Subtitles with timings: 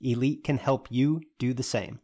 [0.00, 2.00] Elite can help you do the same.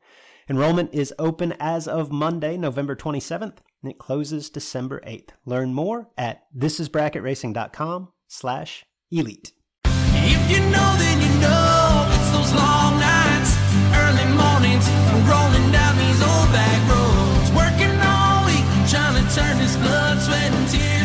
[0.48, 5.30] Enrollment is open as of Monday, November 27th, and it closes December 8th.
[5.44, 9.52] Learn more at thisisbracketracing.com slash elite.
[9.84, 13.56] If you know, then you know it's those long nights,
[13.94, 14.86] early mornings,
[15.26, 20.52] rolling down these old back roads, working all week, trying to turn this blood, sweat,
[20.52, 20.95] and tears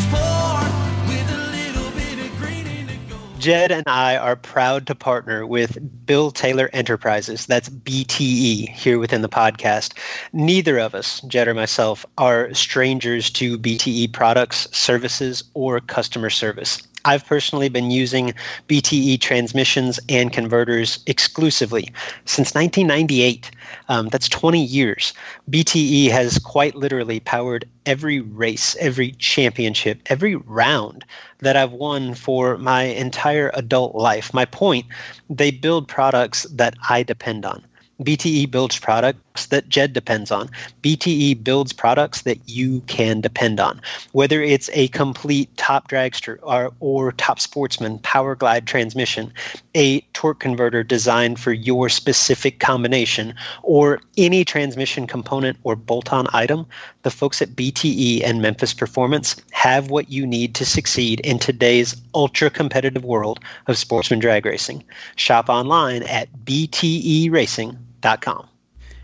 [3.41, 9.23] Jed and I are proud to partner with Bill Taylor Enterprises, that's BTE, here within
[9.23, 9.97] the podcast.
[10.31, 16.83] Neither of us, Jed or myself, are strangers to BTE products, services, or customer service.
[17.05, 18.33] I've personally been using
[18.67, 21.91] BTE transmissions and converters exclusively
[22.25, 23.51] since 1998.
[23.89, 25.13] Um, that's 20 years.
[25.49, 31.05] BTE has quite literally powered every race, every championship, every round
[31.39, 34.33] that I've won for my entire adult life.
[34.33, 34.85] My point,
[35.29, 37.63] they build products that I depend on.
[38.01, 40.49] BTE builds products that Jed depends on.
[40.83, 43.81] BTE builds products that you can depend on.
[44.11, 49.33] Whether it's a complete top dragster or, or top sportsman power glide transmission,
[49.75, 56.27] a torque converter designed for your specific combination, or any transmission component or bolt on
[56.33, 56.65] item,
[57.03, 61.95] the folks at BTE and Memphis Performance have what you need to succeed in today's
[62.13, 64.83] ultra competitive world of sportsman drag racing.
[65.15, 68.47] Shop online at bteracing.com.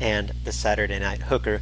[0.00, 1.60] and the Saturday Night Hooker.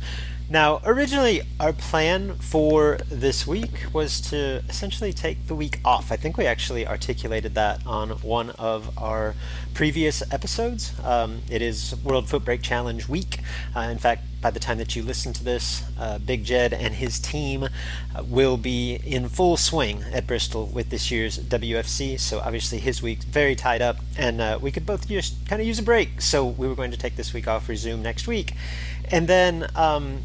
[0.50, 6.12] Now, originally, our plan for this week was to essentially take the week off.
[6.12, 9.34] I think we actually articulated that on one of our
[9.72, 10.92] previous episodes.
[11.02, 13.40] Um, it is World Foot Brake Challenge week.
[13.74, 16.96] Uh, in fact, by the time that you listen to this, uh, Big Jed and
[16.96, 22.20] his team uh, will be in full swing at Bristol with this year's WFC.
[22.20, 25.66] So obviously his week's very tied up, and uh, we could both just kind of
[25.66, 26.20] use a break.
[26.20, 28.52] So we were going to take this week off, resume next week,
[29.10, 29.68] and then.
[29.74, 30.24] Um,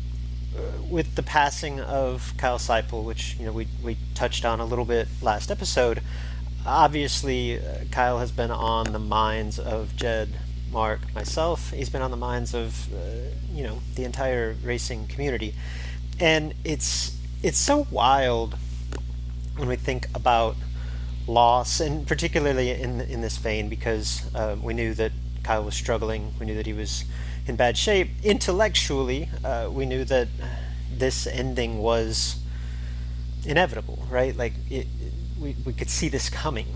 [0.90, 4.86] with the passing of Kyle Seipel, which you know we we touched on a little
[4.86, 6.02] bit last episode,
[6.66, 10.30] obviously uh, Kyle has been on the minds of Jed,
[10.72, 11.72] Mark, myself.
[11.72, 15.56] He's been on the minds of uh, you know the entire racing community,
[16.20, 18.58] and it's it's so wild
[19.58, 20.56] when we think about
[21.28, 25.12] loss, and particularly in in this vein because uh, we knew that
[25.44, 26.34] Kyle was struggling.
[26.40, 27.04] We knew that he was
[27.50, 28.10] in bad shape.
[28.24, 30.28] Intellectually, uh, we knew that
[30.96, 32.38] this ending was
[33.46, 34.36] inevitable, right?
[34.38, 34.88] Like it,
[35.40, 36.68] we we could see this coming,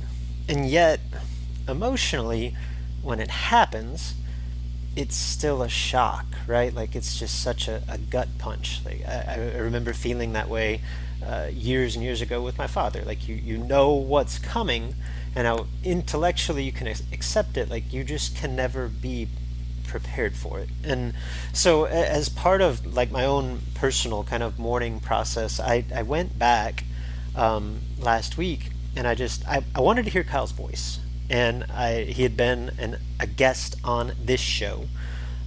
[0.49, 0.99] and yet
[1.67, 2.55] emotionally,
[3.01, 4.15] when it happens,
[4.95, 6.73] it's still a shock, right?
[6.73, 8.81] Like it's just such a, a gut punch.
[8.83, 10.81] Like I, I remember feeling that way
[11.25, 13.03] uh, years and years ago with my father.
[13.05, 14.95] Like you you know what's coming,
[15.35, 17.69] and how intellectually you can accept it.
[17.69, 19.27] Like you just can never be
[19.83, 20.69] prepared for it.
[20.83, 21.13] And
[21.51, 26.37] so, as part of like my own personal kind of mourning process, I, I went
[26.37, 26.83] back
[27.35, 30.99] um, last week and I just I, I wanted to hear Kyle's voice.
[31.29, 34.85] And I he had been an, a guest on this show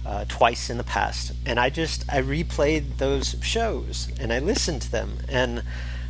[0.05, 4.81] uh, twice in the past, and I just I replayed those shows and I listened
[4.83, 5.63] to them and.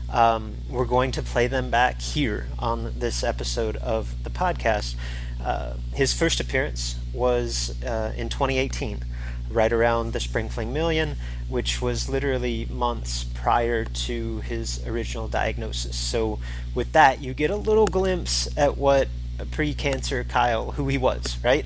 [0.10, 4.96] Um, we're going to play them back here on this episode of the podcast.
[5.44, 9.04] Uh, his first appearance was uh, in 2018,
[9.50, 11.16] right around the Spring Fling Million,
[11.48, 15.96] which was literally months prior to his original diagnosis.
[15.96, 16.40] So,
[16.76, 19.08] with that, you get a little glimpse at what
[19.40, 21.66] a pre cancer Kyle, who he was, right?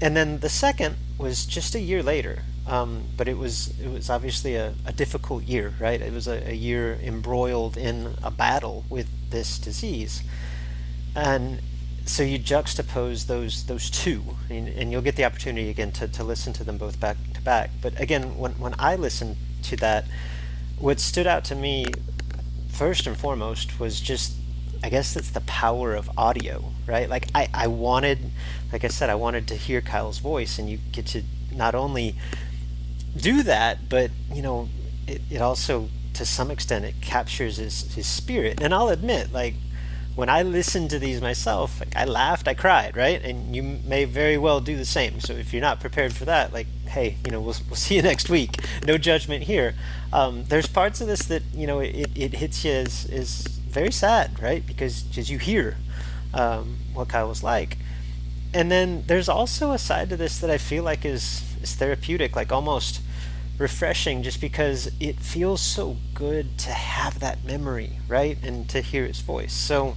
[0.00, 2.42] And then the second was just a year later.
[2.66, 6.00] Um, but it was it was obviously a, a difficult year, right?
[6.00, 10.22] It was a, a year embroiled in a battle with this disease,
[11.16, 11.62] and
[12.08, 16.24] so you juxtapose those those two, and, and, you'll get the opportunity again to, to
[16.24, 17.70] listen to them both back to back.
[17.82, 20.06] But again, when when I listened to that,
[20.78, 21.86] what stood out to me
[22.70, 24.34] first and foremost was just
[24.82, 27.08] I guess it's the power of audio, right?
[27.08, 28.30] Like I, I wanted
[28.72, 31.22] like I said, I wanted to hear Kyle's voice and you get to
[31.52, 32.16] not only
[33.16, 34.68] do that, but you know,
[35.06, 38.60] it, it also to some extent it captures his, his spirit.
[38.62, 39.54] And I'll admit, like
[40.18, 43.22] when I listened to these myself, like I laughed, I cried, right?
[43.22, 45.20] And you may very well do the same.
[45.20, 48.02] So if you're not prepared for that, like, hey, you know, we'll, we'll see you
[48.02, 48.56] next week.
[48.84, 49.76] No judgment here.
[50.12, 53.92] Um, there's parts of this that you know it, it hits you as is very
[53.92, 54.66] sad, right?
[54.66, 55.76] Because as you hear
[56.34, 57.78] um, what Kyle was like,
[58.52, 62.34] and then there's also a side to this that I feel like is is therapeutic,
[62.34, 63.02] like almost
[63.58, 68.38] refreshing just because it feels so good to have that memory, right?
[68.42, 69.52] And to hear his voice.
[69.52, 69.96] So,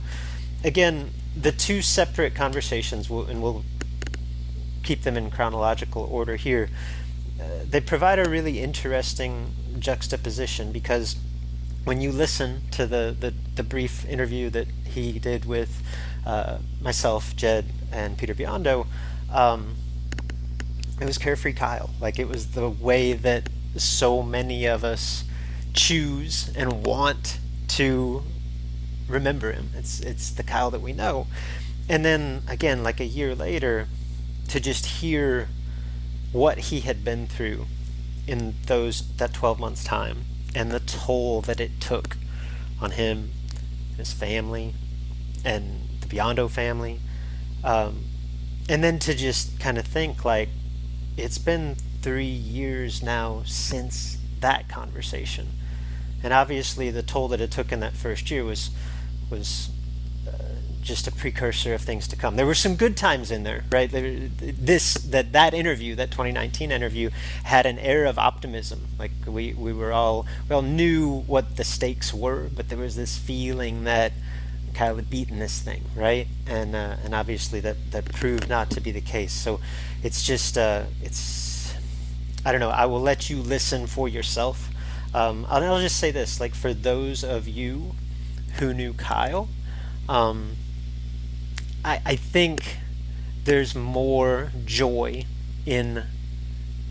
[0.64, 3.64] again, the two separate conversations, will, and we'll
[4.84, 6.70] keep them in chronological order here,
[7.40, 11.16] uh, they provide a really interesting juxtaposition because
[11.84, 15.82] when you listen to the, the, the brief interview that he did with
[16.26, 18.86] uh, myself, Jed, and Peter Biondo,
[19.32, 19.76] um,
[21.02, 21.90] it was Carefree Kyle.
[22.00, 25.24] Like it was the way that so many of us
[25.74, 27.40] choose and want
[27.70, 28.24] to
[29.08, 29.72] remember him.
[29.76, 31.26] It's it's the Kyle that we know.
[31.90, 33.88] And then again, like a year later,
[34.50, 35.50] to just hear
[36.32, 37.66] what he had been through
[38.28, 42.16] in those that 12 months time and the toll that it took
[42.80, 43.32] on him,
[43.98, 44.76] his family,
[45.44, 47.00] and the Biondo family.
[47.64, 48.06] Um,
[48.70, 50.50] and then to just kind of think like
[51.22, 55.48] it's been three years now since that conversation,
[56.24, 58.72] and obviously the toll that it took in that first year was
[59.30, 59.70] was
[60.28, 60.32] uh,
[60.82, 62.36] just a precursor of things to come.
[62.36, 63.90] There were some good times in there, right?
[63.90, 67.12] There, this that that interview, that 2019 interview,
[67.44, 68.88] had an air of optimism.
[69.00, 72.96] Like we we were all we all knew what the stakes were, but there was
[72.96, 74.12] this feeling that
[74.74, 76.28] Kyle had beaten this thing, right?
[76.48, 79.34] And uh, and obviously that that proved not to be the case.
[79.34, 79.60] So
[80.04, 81.76] it's just uh, it's
[82.46, 82.70] I don't know.
[82.70, 84.70] I will let you listen for yourself.
[85.14, 87.96] Um, I'll, I'll, just say this: like for those of you
[88.60, 89.50] who knew Kyle,
[90.08, 90.54] um,
[91.84, 92.78] I I think
[93.44, 95.26] there's more joy
[95.66, 96.04] in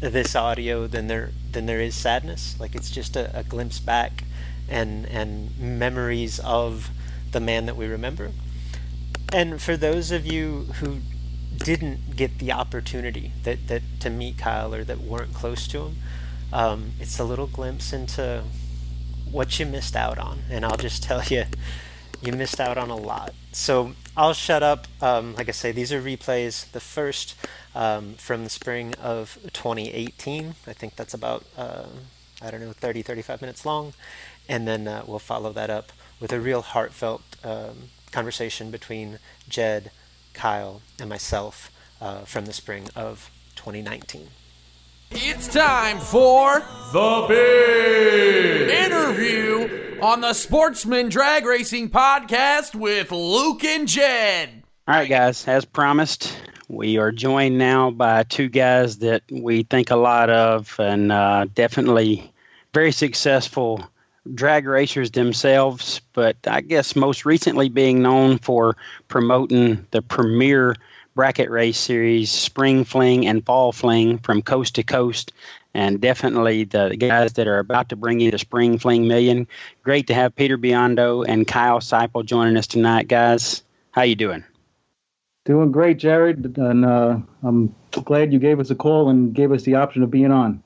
[0.00, 2.58] this audio than there than there is sadness.
[2.58, 4.24] Like it's just a, a glimpse back
[4.68, 6.90] and and memories of
[7.32, 8.32] the man that we remember.
[9.32, 10.98] And for those of you who
[11.56, 15.96] didn't get the opportunity that, that to meet Kyle or that weren't close to him,
[16.52, 18.42] um, it's a little glimpse into
[19.30, 20.40] what you missed out on.
[20.50, 21.44] And I'll just tell you,
[22.20, 23.34] you missed out on a lot.
[23.52, 24.86] So I'll shut up.
[25.00, 26.70] Um, like I say, these are replays.
[26.72, 27.36] The first
[27.74, 30.54] um, from the spring of 2018.
[30.66, 31.86] I think that's about, uh,
[32.42, 33.94] I don't know, 30, 35 minutes long.
[34.48, 39.90] And then uh, we'll follow that up with a real heartfelt um, conversation between Jed,
[40.34, 44.28] Kyle, and myself uh, from the spring of 2019.
[45.12, 46.60] It's time for
[46.92, 54.62] the big interview on the Sportsman Drag Racing Podcast with Luke and Jed.
[54.86, 56.32] All right, guys, as promised,
[56.68, 61.46] we are joined now by two guys that we think a lot of and uh,
[61.54, 62.32] definitely
[62.72, 63.84] very successful
[64.34, 68.76] drag racers themselves, but I guess most recently being known for
[69.08, 70.76] promoting the premier
[71.14, 75.32] bracket race series, Spring Fling and Fall Fling from coast to coast.
[75.72, 79.46] And definitely the guys that are about to bring you the Spring Fling Million.
[79.82, 83.62] Great to have Peter Biondo and Kyle Seipel joining us tonight, guys.
[83.92, 84.44] How you doing?
[85.44, 89.62] Doing great, Jared, and uh, I'm glad you gave us a call and gave us
[89.62, 90.62] the option of being on.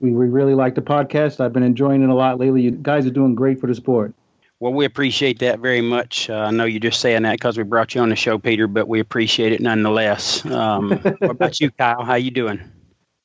[0.00, 1.40] We, we really like the podcast.
[1.40, 2.62] I've been enjoying it a lot lately.
[2.62, 4.14] You guys are doing great for the sport.
[4.58, 6.30] Well, we appreciate that very much.
[6.30, 8.66] Uh, I know you're just saying that because we brought you on the show, Peter,
[8.66, 10.44] but we appreciate it nonetheless.
[10.46, 12.04] Um, what about you, Kyle?
[12.04, 12.60] How you doing?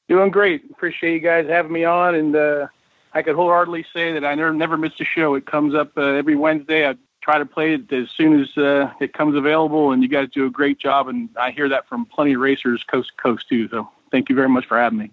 [0.10, 0.70] Doing great.
[0.72, 2.68] Appreciate you guys having me on, and uh,
[3.13, 5.36] I could wholeheartedly say that I never never miss a show.
[5.36, 6.86] It comes up uh, every Wednesday.
[6.86, 10.28] I try to play it as soon as uh, it comes available, and you guys
[10.34, 11.08] do a great job.
[11.08, 13.70] And I hear that from plenty of racers coast to coast too.
[13.70, 15.12] So thank you very much for having me.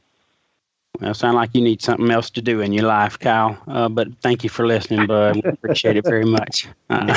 [1.01, 3.57] Well, sound like you need something else to do in your life, Kyle.
[3.69, 5.37] Uh, but thank you for listening, bud.
[5.37, 6.67] We appreciate it very much.
[6.91, 7.15] Uh,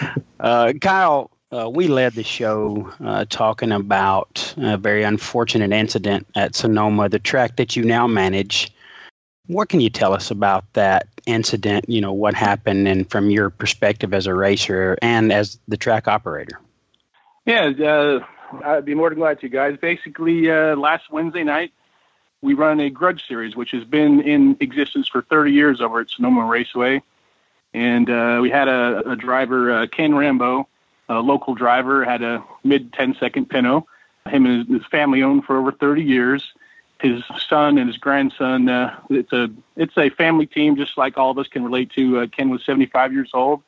[0.40, 6.54] uh, Kyle, uh, we led the show uh, talking about a very unfortunate incident at
[6.54, 8.72] Sonoma, the track that you now manage.
[9.48, 11.88] What can you tell us about that incident?
[11.88, 16.06] You know, what happened, and from your perspective as a racer and as the track
[16.06, 16.60] operator?
[17.44, 18.20] Yeah, uh,
[18.64, 19.76] I'd be more than glad to, guys.
[19.82, 21.72] Basically, last Wednesday night,
[22.42, 26.10] we run a grudge series, which has been in existence for 30 years over at
[26.10, 27.02] Sonoma Raceway.
[27.74, 30.66] And uh, we had a, a driver, uh, Ken Rambo,
[31.08, 33.86] a local driver, had a mid 10 second Pinto.
[34.26, 36.52] Him and his, family owned for over 30 years.
[37.00, 41.30] His son and his grandson, uh, it's a it's a family team, just like all
[41.30, 42.20] of us can relate to.
[42.20, 43.62] Uh, Ken was 75 years old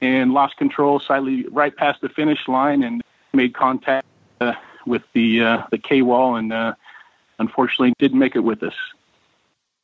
[0.00, 3.02] and lost control slightly right past the finish line and
[3.34, 4.06] made contact
[4.40, 4.54] uh,
[4.86, 6.74] with the uh, the K wall and uh,
[7.42, 8.74] unfortunately didn't make it with us.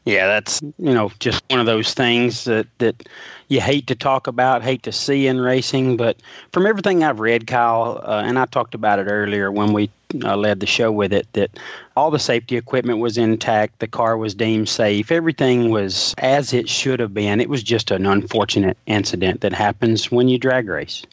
[0.05, 3.07] Yeah, that's you know just one of those things that that
[3.49, 5.99] you hate to talk about, hate to see in racing.
[5.99, 6.17] But
[6.51, 9.91] from everything I've read, Kyle, uh, and I talked about it earlier when we
[10.25, 11.59] uh, led the show with it, that
[11.95, 16.71] all the safety equipment was intact, the car was deemed safe, everything was as it
[16.71, 17.39] should have been.
[17.39, 21.05] It was just an unfortunate incident that happens when you drag race.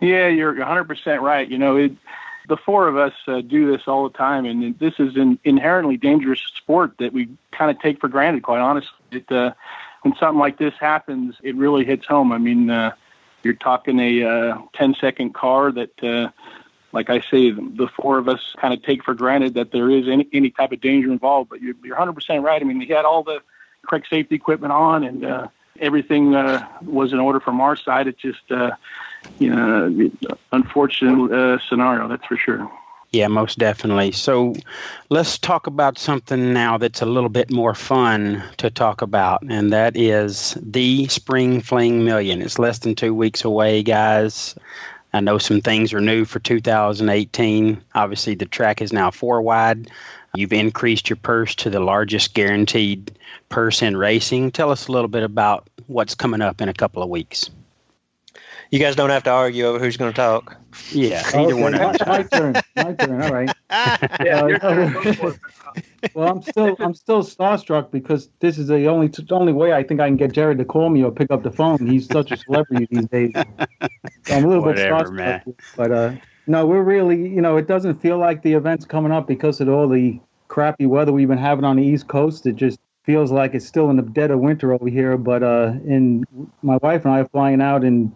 [0.00, 1.48] Yeah, you're 100% right.
[1.48, 1.92] You know, it
[2.48, 5.96] the four of us uh, do this all the time, and this is an inherently
[5.96, 8.42] dangerous sport that we kind of take for granted.
[8.42, 9.52] Quite honestly, it, uh,
[10.02, 12.32] when something like this happens, it really hits home.
[12.32, 12.92] I mean, uh,
[13.42, 16.30] you're talking a uh, 10 second car that, uh,
[16.92, 20.06] like I say, the four of us kind of take for granted that there is
[20.08, 21.50] any any type of danger involved.
[21.50, 22.60] But you're, you're 100% right.
[22.60, 23.40] I mean, he had all the
[23.86, 25.48] correct safety equipment on, and uh,
[25.80, 28.06] everything uh, was in order from our side.
[28.06, 28.72] It just uh,
[29.38, 30.10] you know,
[30.52, 32.70] unfortunate uh, scenario, that's for sure.
[33.12, 34.10] Yeah, most definitely.
[34.10, 34.54] So
[35.08, 39.72] let's talk about something now that's a little bit more fun to talk about, and
[39.72, 42.42] that is the Spring Fling Million.
[42.42, 44.56] It's less than two weeks away, guys.
[45.12, 47.80] I know some things are new for 2018.
[47.94, 49.88] Obviously, the track is now four wide.
[50.36, 53.16] You've increased your purse to the largest guaranteed
[53.48, 54.50] purse in racing.
[54.50, 57.50] Tell us a little bit about what's coming up in a couple of weeks.
[58.70, 60.56] You guys don't have to argue over who's going to talk.
[60.90, 61.72] Yeah, either okay, one.
[61.72, 62.54] My, my turn.
[62.74, 63.22] My turn.
[63.22, 63.50] All right.
[63.70, 65.32] yeah, uh,
[66.14, 69.84] well, I'm still I'm still starstruck because this is the only the only way I
[69.84, 71.86] think I can get Jared to call me or pick up the phone.
[71.86, 73.30] He's such a celebrity these days.
[73.34, 75.54] So I'm a little Whatever, bit starstruck, man.
[75.76, 76.12] but uh,
[76.46, 79.68] no, we're really you know it doesn't feel like the event's coming up because of
[79.68, 82.46] all the crappy weather we've been having on the East Coast.
[82.46, 85.16] It just feels like it's still in the dead of winter over here.
[85.16, 86.24] But uh, in
[86.62, 88.14] my wife and I are flying out in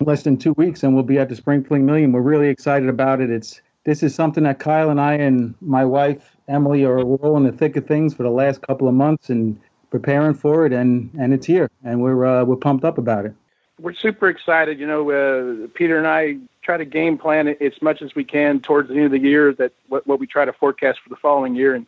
[0.00, 2.12] less than two weeks, and we'll be at the Spring Fling Million.
[2.12, 3.30] We're really excited about it.
[3.30, 7.44] It's this is something that Kyle and I and my wife Emily are all in
[7.44, 9.58] the thick of things for the last couple of months and
[9.90, 13.34] preparing for it, and and it's here, and we're uh, we're pumped up about it.
[13.80, 14.78] We're super excited.
[14.78, 18.60] You know, uh, Peter and I try to game plan as much as we can
[18.60, 19.52] towards the end of the year.
[19.52, 21.74] That what, what we try to forecast for the following year.
[21.74, 21.86] And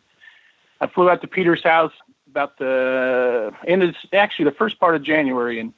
[0.81, 1.93] I flew out to Peter's house
[2.29, 5.73] about the end of actually the first part of January, and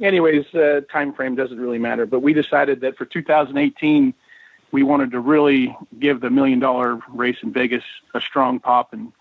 [0.00, 2.06] anyways, uh, time frame doesn't really matter.
[2.06, 4.14] But we decided that for 2018,
[4.70, 7.84] we wanted to really give the million dollar race in Vegas
[8.14, 8.92] a strong pop.
[8.92, 9.12] And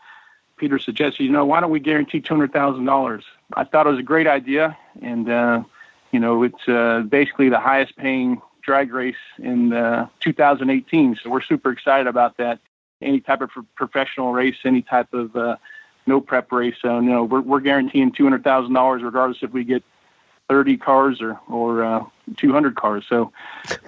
[0.57, 3.25] Peter suggested, you know, why don't we guarantee two hundred thousand dollars?
[3.53, 5.63] I thought it was a great idea, and uh,
[6.11, 11.17] you know, it's uh, basically the highest paying drag race in uh, 2018.
[11.21, 12.59] So we're super excited about that.
[13.01, 15.57] Any type of professional race, any type of uh,
[16.05, 16.75] no prep race.
[16.81, 19.83] So no, we're, we're guaranteeing two hundred thousand dollars, regardless if we get
[20.49, 22.03] 30 cars or or uh,
[22.37, 23.05] 200 cars.
[23.07, 23.31] So,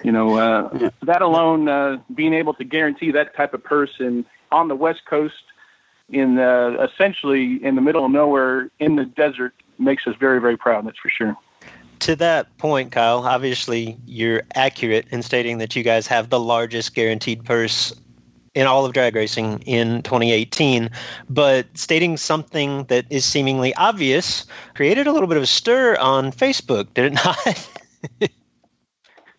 [0.04, 4.68] you know, uh, that alone, uh, being able to guarantee that type of person on
[4.68, 5.42] the West Coast,
[6.08, 10.56] in uh, essentially in the middle of nowhere in the desert, makes us very very
[10.56, 10.86] proud.
[10.86, 11.36] That's for sure.
[12.00, 16.94] To that point, Kyle, obviously you're accurate in stating that you guys have the largest
[16.94, 17.94] guaranteed purse
[18.54, 20.90] in all of drag racing in 2018,
[21.28, 26.32] but stating something that is seemingly obvious created a little bit of a stir on
[26.32, 28.30] Facebook, did it not?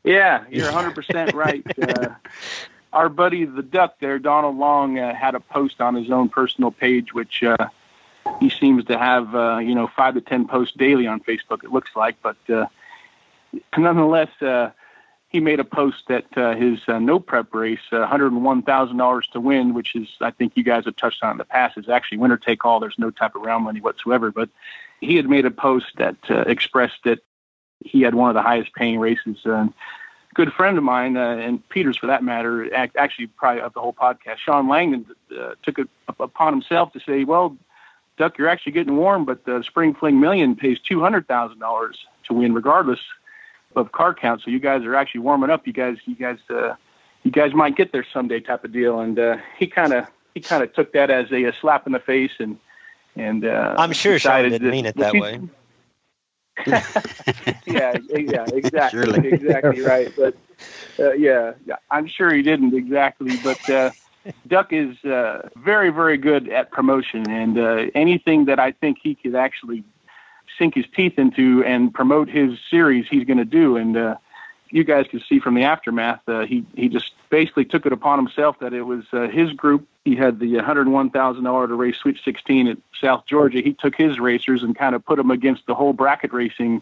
[0.03, 1.65] Yeah, you're 100 percent right.
[1.81, 2.09] Uh,
[2.93, 6.71] our buddy the Duck there, Donald Long, uh, had a post on his own personal
[6.71, 7.69] page, which uh,
[8.39, 11.63] he seems to have, uh, you know, five to ten posts daily on Facebook.
[11.63, 12.67] It looks like, but uh,
[13.77, 14.71] nonetheless, uh,
[15.31, 19.73] he made a post that uh, his uh, no prep race, uh, $101,000 to win,
[19.73, 22.35] which is, I think you guys have touched on in the past, is actually winner
[22.35, 22.81] take all.
[22.81, 24.31] There's no type of round money whatsoever.
[24.31, 24.49] But
[24.99, 27.19] he had made a post that uh, expressed that
[27.79, 29.37] he had one of the highest paying races.
[29.45, 29.67] Uh,
[30.33, 33.93] good friend of mine, uh, and Peter's for that matter, actually probably of the whole
[33.93, 35.05] podcast, Sean Langdon
[35.39, 35.87] uh, took it
[36.19, 37.55] upon himself to say, well,
[38.21, 41.91] Duck, you're actually getting warm, but the Spring Fling Million pays $200,000
[42.27, 42.99] to win regardless
[43.75, 44.43] of car count.
[44.45, 45.65] So you guys are actually warming up.
[45.65, 46.75] You guys, you guys, uh,
[47.23, 48.99] you guys might get there someday type of deal.
[48.99, 51.93] And uh, he kind of he kind of took that as a, a, slap in
[51.93, 52.59] the face and
[53.15, 55.39] and uh, I'm sure Sean didn't mean it that way.
[56.67, 56.83] yeah,
[57.65, 59.29] yeah, exactly, Surely.
[59.29, 60.13] exactly right.
[60.15, 60.35] But
[60.99, 61.53] uh, yeah,
[61.89, 63.35] I'm sure he didn't exactly.
[63.43, 63.89] But uh,
[64.47, 69.15] Duck is uh, very, very good at promotion, and uh, anything that I think he
[69.15, 69.83] could actually
[70.57, 73.77] sink his teeth into and promote his series, he's going to do.
[73.77, 74.15] And uh,
[74.69, 78.19] you guys can see from the aftermath, uh, he he just basically took it upon
[78.19, 79.87] himself that it was uh, his group.
[80.03, 83.61] He had the $101,000 to race Sweet 16 at South Georgia.
[83.61, 86.81] He took his racers and kind of put them against the whole bracket racing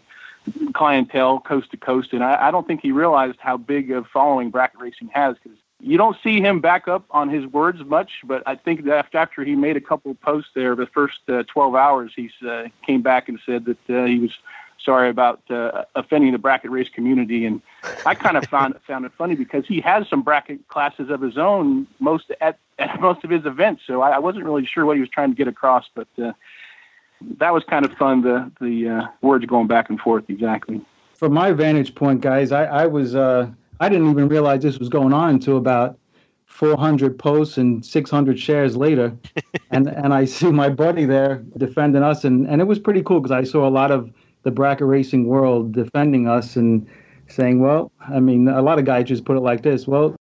[0.72, 2.12] clientele coast to coast.
[2.12, 5.58] And I, I don't think he realized how big of following bracket racing has because
[5.80, 9.44] you don't see him back up on his words much, but I think that after
[9.44, 13.02] he made a couple of posts there, the first uh, 12 hours, he uh, came
[13.02, 14.32] back and said that uh, he was
[14.84, 17.44] sorry about uh, offending the bracket race community.
[17.44, 17.62] And
[18.04, 21.38] I kind of found found it funny because he has some bracket classes of his
[21.38, 23.82] own most at, at most of his events.
[23.86, 26.32] So I, I wasn't really sure what he was trying to get across, but uh,
[27.38, 28.22] that was kind of fun.
[28.22, 30.80] The the uh, words going back and forth exactly.
[31.14, 33.14] From my vantage point, guys, I, I was
[33.80, 35.98] I didn't even realize this was going on until about
[36.46, 39.16] 400 posts and 600 shares later,
[39.70, 43.20] and and I see my buddy there defending us, and and it was pretty cool
[43.20, 46.86] because I saw a lot of the bracket racing world defending us and
[47.28, 50.14] saying, well, I mean, a lot of guys just put it like this, well.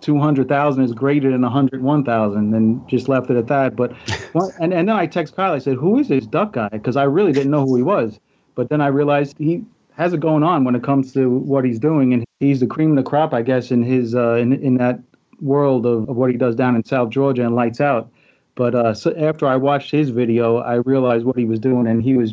[0.00, 3.76] 200,000 is greater than 101,000 and just left it at that.
[3.76, 3.92] But,
[4.58, 6.70] and, and then I text Kyle, I said, who is this duck guy?
[6.70, 8.18] Because I really didn't know who he was.
[8.54, 9.62] But then I realized he
[10.00, 12.14] has it going on when it comes to what he's doing.
[12.14, 14.98] And he's the cream of the crop, I guess, in his uh, in in that
[15.40, 18.10] world of, of what he does down in South Georgia and lights out.
[18.54, 22.02] But uh, so after I watched his video, I realized what he was doing, and
[22.02, 22.32] he was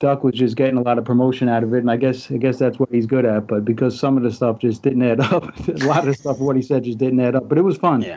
[0.00, 2.38] Duck was just getting a lot of promotion out of it, and I guess I
[2.38, 3.46] guess that's what he's good at.
[3.46, 6.56] But because some of the stuff just didn't add up, a lot of stuff what
[6.56, 7.50] he said just didn't add up.
[7.50, 8.00] But it was fun.
[8.00, 8.16] Yeah.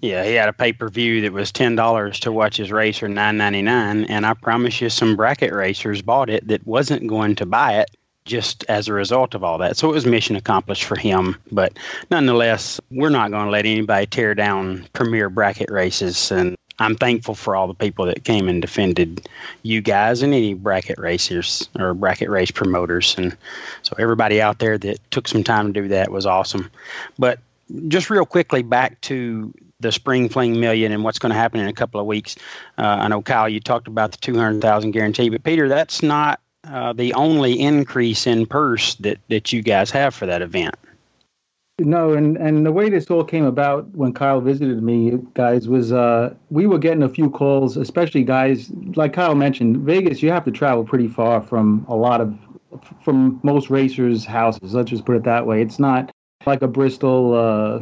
[0.00, 3.02] Yeah, he had a pay per view that was ten dollars to watch his race
[3.02, 7.06] or nine ninety nine, and I promise you, some bracket racers bought it that wasn't
[7.06, 7.90] going to buy it
[8.24, 9.76] just as a result of all that.
[9.76, 11.36] So it was mission accomplished for him.
[11.50, 11.78] But
[12.10, 16.30] nonetheless, we're not going to let anybody tear down premier bracket races.
[16.30, 19.28] And I'm thankful for all the people that came and defended
[19.62, 23.14] you guys and any bracket racers or bracket race promoters.
[23.18, 23.36] And
[23.82, 26.70] so everybody out there that took some time to do that was awesome.
[27.18, 27.38] But
[27.88, 31.68] just real quickly back to the spring fling million and what's going to happen in
[31.68, 32.36] a couple of weeks.
[32.78, 36.92] Uh, I know Kyle, you talked about the 200,000 guarantee, but Peter, that's not uh,
[36.92, 40.74] the only increase in purse that, that you guys have for that event.
[41.78, 45.92] No, and, and the way this all came about when Kyle visited me, guys, was
[45.92, 49.78] uh, we were getting a few calls, especially guys like Kyle mentioned.
[49.78, 52.36] Vegas, you have to travel pretty far from a lot of
[53.02, 54.74] from most racers' houses.
[54.74, 55.62] Let's just put it that way.
[55.62, 56.12] It's not
[56.44, 57.80] like a Bristol uh,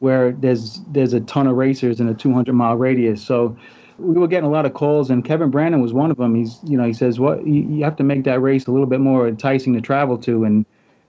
[0.00, 3.22] where there's there's a ton of racers in a 200 mile radius.
[3.22, 3.56] So
[3.98, 6.34] we were getting a lot of calls, and Kevin Brandon was one of them.
[6.34, 8.86] He's, you know, he says, "What you, you have to make that race a little
[8.86, 10.64] bit more enticing to travel to," and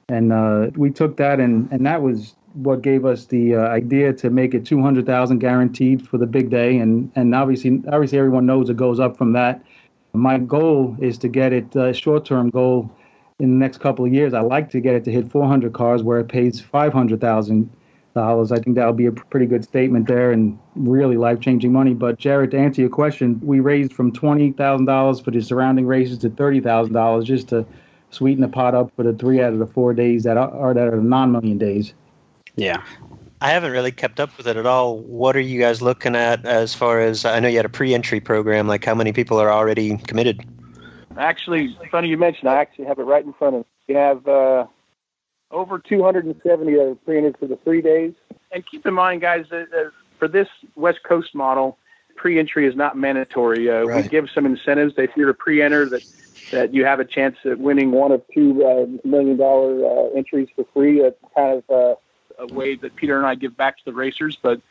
[0.07, 4.11] and uh, we took that, and and that was what gave us the uh, idea
[4.11, 8.69] to make it 200,000 guaranteed for the big day, and and obviously obviously everyone knows
[8.69, 9.63] it goes up from that.
[10.13, 12.89] My goal is to get it uh, short-term goal
[13.39, 14.33] in the next couple of years.
[14.33, 17.69] I like to get it to hit 400 cars where it pays 500,000
[18.13, 18.51] dollars.
[18.51, 21.93] I think that'll be a pretty good statement there and really life changing money.
[21.93, 25.85] But Jared, to answer your question, we raised from twenty thousand dollars for the surrounding
[25.85, 27.65] races to thirty thousand dollars just to
[28.11, 30.87] sweeten the pot up for the three out of the four days that are that
[30.87, 31.93] are the non million days.
[32.55, 32.83] Yeah.
[33.41, 34.97] I haven't really kept up with it at all.
[34.97, 38.19] What are you guys looking at as far as I know you had a pre-entry
[38.19, 38.67] program?
[38.67, 40.45] Like how many people are already committed?
[41.17, 42.49] Actually, funny you mentioned.
[42.49, 43.61] I actually have it right in front of.
[43.61, 43.65] Me.
[43.87, 44.67] We have uh,
[45.51, 48.13] over 270 are pre-entered for the three days.
[48.51, 51.77] And keep in mind, guys, that uh, for this West Coast model,
[52.15, 53.69] pre-entry is not mandatory.
[53.69, 54.03] Uh, right.
[54.03, 54.93] We give some incentives.
[54.97, 56.03] If you're a pre-enter, that
[56.51, 60.49] that you have a chance at winning one of two uh, million dollar uh, entries
[60.55, 61.01] for free.
[61.01, 61.95] It's kind of uh,
[62.39, 64.37] a way that Peter and I give back to the racers.
[64.41, 64.61] But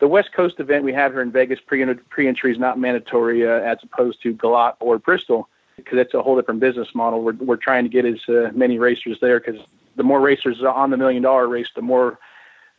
[0.00, 3.46] the West Coast event we have here in Vegas pre pre entry is not mandatory
[3.46, 7.22] uh, as opposed to GALOT or Bristol because it's a whole different business model.
[7.22, 9.60] We're we're trying to get as uh, many racers there because
[9.96, 12.18] the more racers on the million dollar race, the more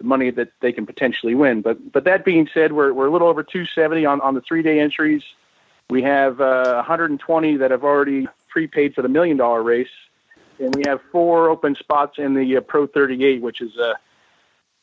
[0.02, 1.62] money that they can potentially win.
[1.62, 4.64] But but that being said, we're we're a little over 270 on on the three
[4.64, 5.24] day entries.
[5.90, 9.90] We have uh, 120 that have already prepaid for the million dollar race,
[10.60, 13.94] and we have four open spots in the uh, Pro 38, which is uh,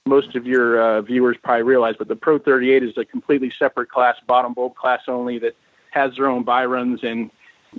[0.06, 3.90] most of your uh, viewers probably realize, but the Pro 38 is a completely separate
[3.90, 5.54] class, bottom bulb class only, that
[5.90, 7.30] has their own buy runs and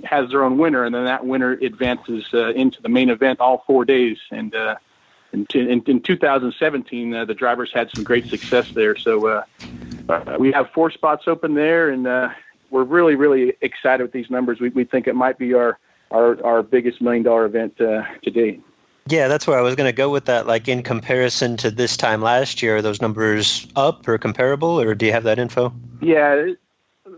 [0.04, 3.64] has their own winner, and then that winner advances uh, into the main event all
[3.66, 4.18] four days.
[4.30, 4.76] And uh,
[5.32, 8.96] in, in, in 2017, uh, the drivers had some great success there.
[8.96, 9.44] So uh,
[10.08, 12.30] uh, we have four spots open there, and uh,
[12.70, 14.60] we're really, really excited with these numbers.
[14.60, 15.78] We, we think it might be our
[16.10, 18.60] our, our biggest million dollar event uh, to date.
[19.06, 20.46] Yeah, that's where I was going to go with that.
[20.46, 24.94] Like in comparison to this time last year, are those numbers up or comparable, or
[24.94, 25.72] do you have that info?
[26.00, 26.52] Yeah,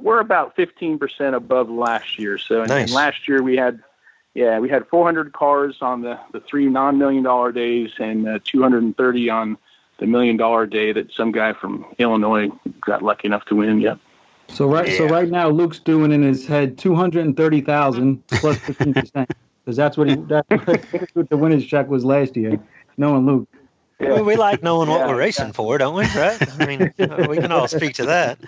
[0.03, 2.39] we're about 15% above last year.
[2.39, 2.83] So, nice.
[2.85, 3.83] and last year we had,
[4.35, 8.39] yeah, we had 400 cars on the, the three non million dollar days and uh,
[8.45, 9.59] 230 on
[9.99, 12.49] the million dollar day that some guy from Illinois
[12.81, 13.81] got lucky enough to win.
[13.81, 13.99] Yep.
[14.49, 14.99] So right, yeah.
[14.99, 19.31] so right now Luke's doing in his head 230,000 plus plus 15 percent
[19.65, 22.61] because that's what he that's what the winner's check was last year.
[22.97, 23.49] Knowing Luke.
[24.01, 24.21] Yeah.
[24.21, 25.53] we like knowing what we're racing yeah.
[25.53, 26.03] for, don't we?
[26.03, 26.61] Right?
[26.61, 26.93] I mean,
[27.29, 28.39] we can all speak to that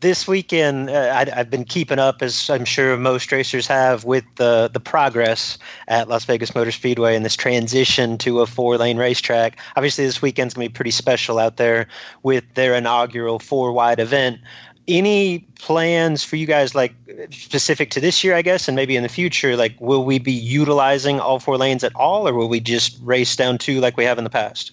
[0.00, 4.24] this weekend, uh, I, have been keeping up, as I'm sure most racers have, with
[4.36, 8.96] the the progress at Las Vegas Motor Speedway and this transition to a four lane
[8.96, 9.58] racetrack.
[9.76, 11.88] Obviously, this weekend's gonna be pretty special out there
[12.22, 14.40] with their inaugural four wide event.
[14.86, 16.94] Any plans for you guys, like
[17.30, 19.54] specific to this year, I guess, and maybe in the future?
[19.56, 23.36] Like, will we be utilizing all four lanes at all, or will we just race
[23.36, 24.72] down two like we have in the past?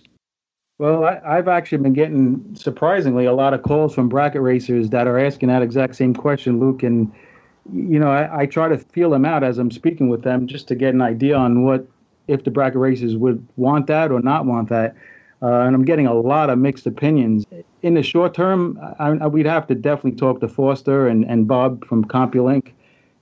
[0.77, 5.07] Well, I, have actually been getting surprisingly a lot of calls from bracket racers that
[5.07, 6.83] are asking that exact same question, Luke.
[6.83, 7.13] And
[7.73, 10.67] you know, I, I, try to feel them out as I'm speaking with them just
[10.67, 11.87] to get an idea on what
[12.27, 14.95] if the bracket racers would want that or not want that.
[15.41, 17.45] Uh, and I'm getting a lot of mixed opinions.
[17.81, 21.47] In the short term, I, I, we'd have to definitely talk to Foster and, and
[21.47, 22.73] Bob from CompuLink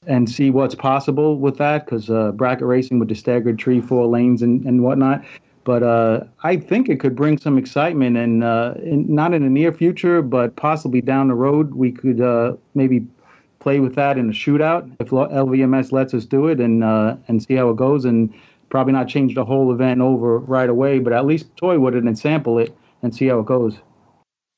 [0.07, 4.07] and see what's possible with that because uh, bracket racing with the staggered tree, four
[4.07, 5.23] lanes, and, and whatnot.
[5.65, 9.49] But uh, I think it could bring some excitement, and uh, in, not in the
[9.49, 13.07] near future, but possibly down the road, we could uh, maybe
[13.59, 17.41] play with that in a shootout if LVMS lets us do it, and uh, and
[17.41, 18.33] see how it goes, and
[18.69, 22.03] probably not change the whole event over right away, but at least toy with it
[22.03, 23.77] and sample it and see how it goes.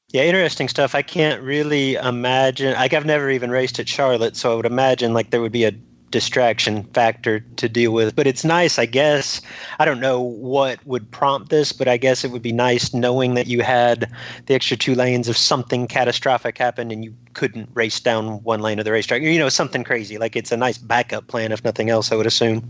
[0.10, 0.96] Yeah, interesting stuff.
[0.96, 2.74] I can't really imagine.
[2.74, 5.66] Like, I've never even raced at Charlotte, so I would imagine like there would be
[5.66, 5.74] a
[6.16, 8.16] distraction factor to deal with.
[8.16, 9.42] But it's nice, I guess.
[9.80, 13.34] I don't know what would prompt this, but I guess it would be nice knowing
[13.34, 14.10] that you had
[14.46, 18.80] the extra two lanes if something catastrophic happened and you couldn't race down one lane
[18.80, 19.24] of the racetrack.
[19.24, 20.18] You know, something crazy.
[20.18, 22.64] Like it's a nice backup plan, if nothing else, I would assume.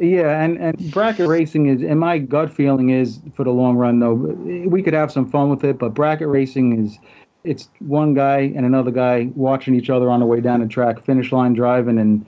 [0.00, 4.00] Yeah, and, and bracket racing is, and my gut feeling is for the long run,
[4.00, 6.98] though, we could have some fun with it, but bracket racing is
[7.44, 11.04] it's one guy and another guy watching each other on the way down the track,
[11.04, 12.26] finish line driving, and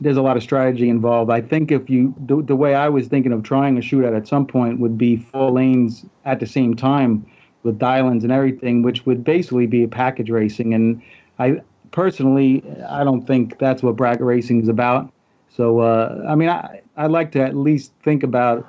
[0.00, 1.30] there's a lot of strategy involved.
[1.30, 4.28] I think if you the, the way I was thinking of trying a shootout at
[4.28, 7.26] some point would be four lanes at the same time
[7.62, 10.74] with dial-ins and everything, which would basically be a package racing.
[10.74, 11.02] And
[11.38, 15.12] I personally, I don't think that's what bracket racing is about.
[15.48, 18.66] So uh, I mean, I I'd like to at least think about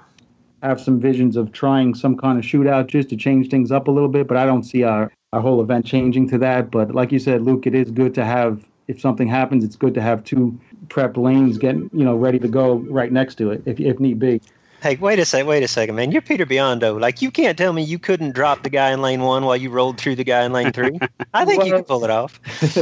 [0.62, 3.92] have some visions of trying some kind of shootout just to change things up a
[3.92, 4.28] little bit.
[4.28, 6.72] But I don't see our our whole event changing to that.
[6.72, 9.94] But like you said, Luke, it is good to have if something happens, it's good
[9.94, 13.62] to have two prep lanes getting you know ready to go right next to it
[13.65, 14.42] if if need be.
[14.82, 16.13] Hey, wait a second, wait a second, man.
[16.13, 16.98] You're Peter Biondo.
[17.02, 19.70] Like, you can't tell me you couldn't drop the guy in lane one while you
[19.70, 20.98] rolled through the guy in lane three.
[21.34, 22.39] I think well, you can pull it off.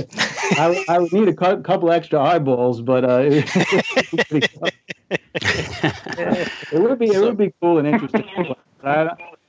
[0.59, 3.49] I, I, would need a cu- couple extra eyeballs, but uh, it,
[6.71, 8.23] it, would be it would be cool and interesting.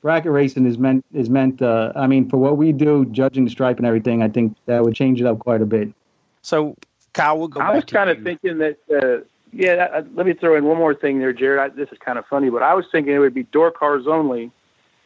[0.00, 1.60] bracket racing is meant is meant.
[1.60, 4.82] Uh, I mean, for what we do, judging the stripe and everything, I think that
[4.82, 5.92] would change it up quite a bit.
[6.40, 6.76] So
[7.18, 10.34] Kyle, we'll go I was kind of thinking that, uh, yeah, that, uh, let me
[10.34, 11.58] throw in one more thing there, Jared.
[11.58, 14.06] I, this is kind of funny, but I was thinking it would be door cars
[14.06, 14.52] only,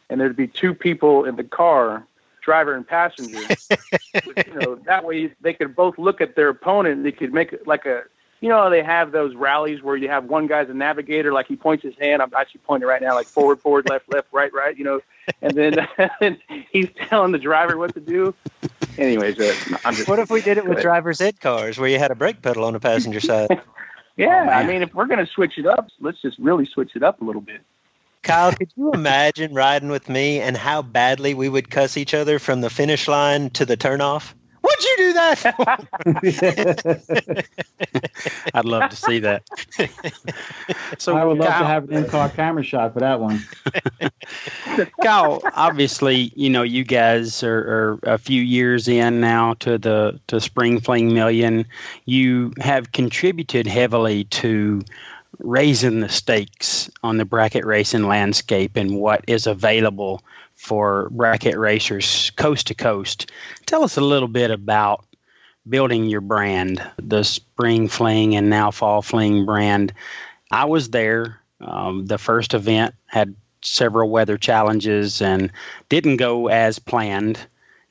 [0.09, 2.05] and there'd be two people in the car,
[2.43, 3.39] driver and passenger.
[4.13, 7.51] you know, that way they could both look at their opponent and they could make
[7.51, 8.03] it like a,
[8.41, 11.55] you know, they have those rallies where you have one guy's a navigator, like he
[11.55, 12.21] points his hand.
[12.21, 14.77] I'm actually pointing right now, like forward, forward, left, left, right, right.
[14.77, 14.99] You know,
[15.41, 16.37] and then
[16.71, 18.33] he's telling the driver what to do
[18.97, 20.07] anyways, uh, I'm just.
[20.07, 22.63] What if we did it with driver's ed cars, where you had a brake pedal
[22.65, 23.61] on the passenger side?
[24.15, 26.95] Yeah, oh, I mean, if we're going to switch it up, let's just really switch
[26.95, 27.61] it up a little bit.
[28.21, 32.39] Kyle, could you imagine riding with me and how badly we would cuss each other
[32.39, 34.33] from the finish line to the turnoff?
[34.73, 35.45] What'd you do that?
[38.53, 39.43] I'd love to see that.
[40.97, 43.43] so I would love Kyle, to have an in-car camera shot for that one.
[45.03, 50.19] Kyle, obviously, you know you guys are, are, a few years in now to the
[50.27, 51.67] to Spring Fling Million.
[52.05, 54.81] You have contributed heavily to
[55.39, 60.23] raising the stakes on the bracket racing landscape and what is available
[60.63, 63.29] for bracket racers coast to coast.
[63.65, 65.05] Tell us a little bit about
[65.67, 69.93] building your brand, the spring fling and now fall fling brand.
[70.51, 71.41] I was there.
[71.59, 75.51] Um, the first event had several weather challenges and
[75.89, 77.45] didn't go as planned.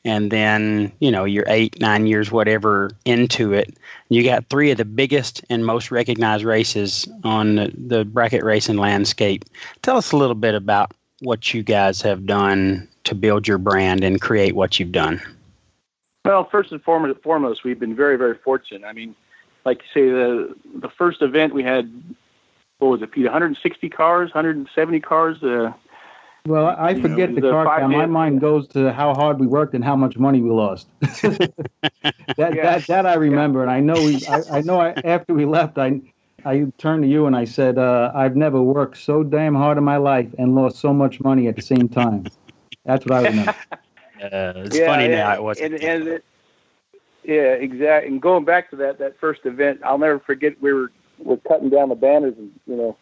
[0.04, 3.76] And then, you know, you're eight, nine years, whatever, into it.
[4.08, 8.78] You got three of the biggest and most recognized races on the, the bracket racing
[8.78, 9.44] landscape.
[9.82, 14.04] Tell us a little bit about what you guys have done to build your brand
[14.04, 15.20] and create what you've done?
[16.24, 18.86] Well, first and foremost, we've been very, very fortunate.
[18.86, 19.14] I mean,
[19.64, 21.90] like you say, the the first event we had,
[22.78, 23.24] what was it, Pete?
[23.24, 25.42] 160 cars, 170 cars.
[25.42, 25.72] Uh,
[26.46, 27.92] well, I forget know, the car count.
[27.92, 30.88] My mind goes to how hard we worked and how much money we lost.
[31.00, 31.52] that,
[32.36, 32.46] yeah.
[32.52, 33.62] that that I remember, yeah.
[33.64, 34.24] and I know we.
[34.26, 36.00] I, I know I, after we left, I
[36.44, 39.84] I turned to you and I said, uh, I've never worked so damn hard in
[39.84, 42.26] my life and lost so much money at the same time.
[42.84, 43.54] That's what I remember.
[43.72, 43.78] uh,
[44.56, 45.34] it's yeah, funny now.
[45.34, 45.74] It wasn't.
[45.74, 46.24] And, and it,
[47.24, 48.10] yeah, exactly.
[48.10, 50.60] And going back to that that first event, I'll never forget.
[50.60, 52.96] We were we're cutting down the banners, and you know,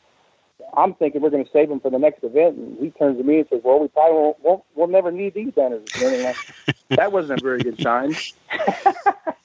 [0.77, 2.57] I'm thinking we're going to save them for the next event.
[2.57, 4.41] And he turns to me and says, "Well, we probably won't.
[4.43, 6.37] won't we'll never need these banners." Like,
[6.91, 8.15] that wasn't a very good sign.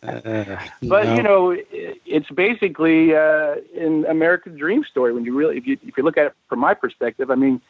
[0.03, 1.15] uh, but no.
[1.15, 5.13] you know, it's basically uh, in American Dream story.
[5.13, 7.61] When you really, if you if you look at it from my perspective, I mean,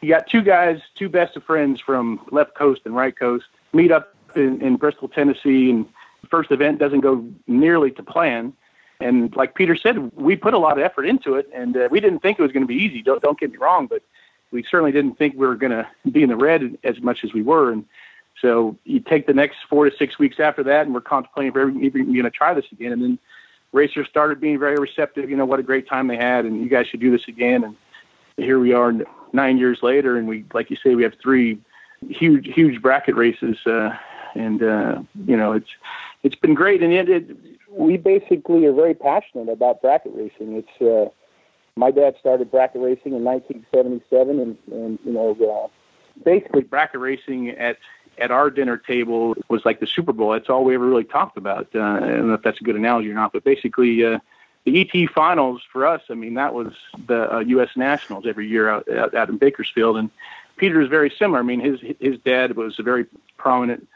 [0.00, 3.90] you got two guys, two best of friends from left coast and right coast, meet
[3.90, 5.86] up in, in Bristol, Tennessee, and
[6.30, 8.52] first event doesn't go nearly to plan.
[9.00, 12.00] And like Peter said, we put a lot of effort into it, and uh, we
[12.00, 13.02] didn't think it was going to be easy.
[13.02, 14.02] Don't don't get me wrong, but
[14.50, 17.32] we certainly didn't think we were going to be in the red as much as
[17.32, 17.70] we were.
[17.70, 17.84] And
[18.40, 21.94] so you take the next four to six weeks after that, and we're contemplating if
[21.94, 22.92] we're going to try this again.
[22.92, 23.18] And then
[23.72, 25.30] racers started being very receptive.
[25.30, 27.64] You know what a great time they had, and you guys should do this again.
[27.64, 27.76] And
[28.36, 28.92] here we are
[29.32, 31.58] nine years later, and we, like you say, we have three
[32.08, 33.90] huge, huge bracket races, uh,
[34.34, 35.70] and uh, you know it's
[36.22, 36.82] it's been great.
[36.82, 37.36] And it, it,
[37.78, 40.56] we basically are very passionate about bracket racing.
[40.56, 41.10] It's uh,
[41.76, 45.68] my dad started bracket racing in 1977, and and you know uh,
[46.24, 47.78] basically bracket racing at
[48.18, 50.32] at our dinner table was like the Super Bowl.
[50.32, 51.68] That's all we ever really talked about.
[51.72, 54.18] Uh, I don't know if that's a good analogy or not, but basically, uh,
[54.64, 56.74] the ET finals for us, I mean, that was
[57.06, 57.70] the uh, U.S.
[57.76, 59.96] Nationals every year out, out, out in Bakersfield.
[59.96, 60.10] And
[60.56, 61.38] Peter is very similar.
[61.38, 63.88] I mean, his his dad was a very prominent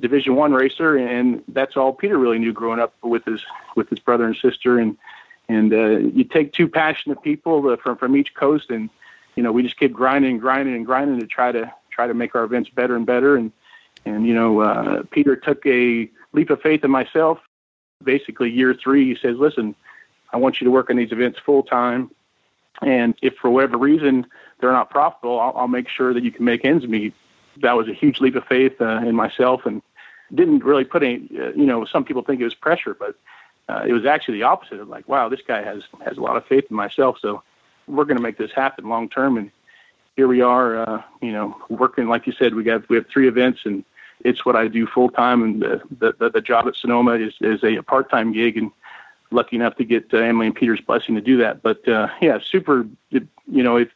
[0.00, 3.98] Division One racer, and that's all Peter really knew growing up with his with his
[3.98, 4.78] brother and sister.
[4.78, 4.96] And
[5.48, 8.90] and uh, you take two passionate people from from each coast, and
[9.34, 12.14] you know, we just keep grinding and grinding and grinding to try to try to
[12.14, 13.36] make our events better and better.
[13.36, 13.52] And
[14.04, 17.38] and you know, uh, Peter took a leap of faith in myself.
[18.04, 19.74] Basically, year three, he says, "Listen,
[20.32, 22.10] I want you to work on these events full time.
[22.82, 24.26] And if for whatever reason
[24.60, 27.14] they're not profitable, I'll, I'll, make sure that you can make ends meet.
[27.60, 29.82] That was a huge leap of faith uh, in myself and
[30.34, 33.16] didn't really put any, uh, you know, some people think it was pressure, but
[33.68, 36.36] uh, it was actually the opposite of like, wow, this guy has, has a lot
[36.36, 37.18] of faith in myself.
[37.20, 37.42] So
[37.86, 39.36] we're going to make this happen long term.
[39.36, 39.50] And
[40.16, 43.28] here we are, uh, you know, working, like you said, we got, we have three
[43.28, 43.84] events and
[44.24, 45.42] it's what I do full time.
[45.42, 48.56] And the, the, the job at Sonoma is, is a part-time gig.
[48.56, 48.70] And
[49.30, 51.62] lucky enough to get uh, Emily and Peter's blessing to do that.
[51.62, 52.86] But uh, yeah, super.
[53.10, 53.90] You know, it,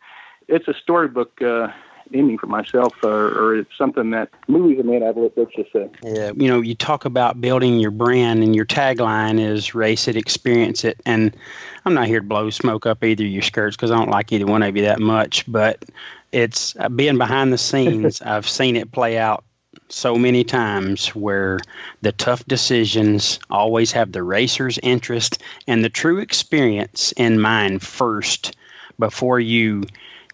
[0.48, 1.68] it's a storybook uh,
[2.14, 5.32] ending for myself, uh, or it's something that movies are made out of.
[5.36, 5.88] Let's just say.
[6.02, 10.16] Yeah, you know, you talk about building your brand, and your tagline is "Race it,
[10.16, 11.36] experience it." And
[11.84, 14.32] I'm not here to blow smoke up either of your skirts because I don't like
[14.32, 15.84] either one of you that much, but
[16.32, 18.20] it's uh, being behind the scenes.
[18.26, 19.44] I've seen it play out
[19.88, 21.58] so many times where
[22.00, 28.56] the tough decisions always have the racer's interest and the true experience in mind first
[28.98, 29.82] before you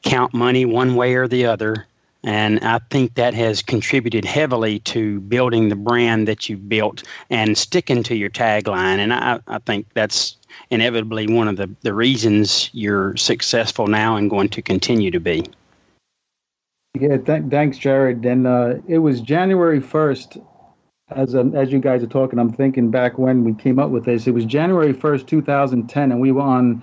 [0.02, 1.86] count money one way or the other.
[2.24, 7.56] And I think that has contributed heavily to building the brand that you've built and
[7.56, 8.98] sticking to your tagline.
[8.98, 10.36] And I, I think that's
[10.70, 15.44] inevitably one of the, the reasons you're successful now and going to continue to be.
[16.98, 18.24] Yeah, th- thanks, Jared.
[18.24, 20.44] And uh, it was January 1st,
[21.10, 24.04] as um, as you guys are talking, I'm thinking back when we came up with
[24.04, 24.26] this.
[24.26, 26.82] It was January 1st, 2010, and we were on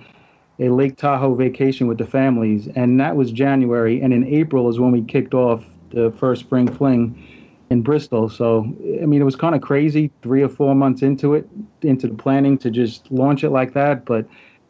[0.58, 4.00] a Lake Tahoe vacation with the families, and that was January.
[4.00, 7.22] And in April is when we kicked off the first spring fling
[7.70, 8.28] in Bristol.
[8.28, 8.60] So,
[9.02, 11.48] I mean, it was kind of crazy three or four months into it,
[11.82, 14.04] into the planning to just launch it like that.
[14.04, 14.26] But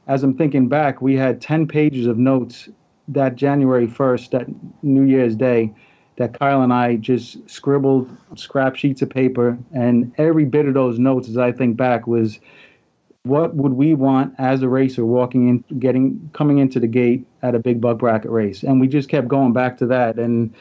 [0.06, 2.68] as I'm thinking back, we had 10 pages of notes
[3.08, 4.46] that January 1st, that
[4.82, 5.72] New Year's Day,
[6.16, 9.58] that Kyle and I just scribbled scrap sheets of paper.
[9.72, 12.40] And every bit of those notes, as I think back, was
[13.26, 17.54] what would we want as a racer walking in, getting, coming into the gate at
[17.54, 18.62] a big buck bracket race?
[18.62, 20.18] And we just kept going back to that.
[20.18, 20.54] And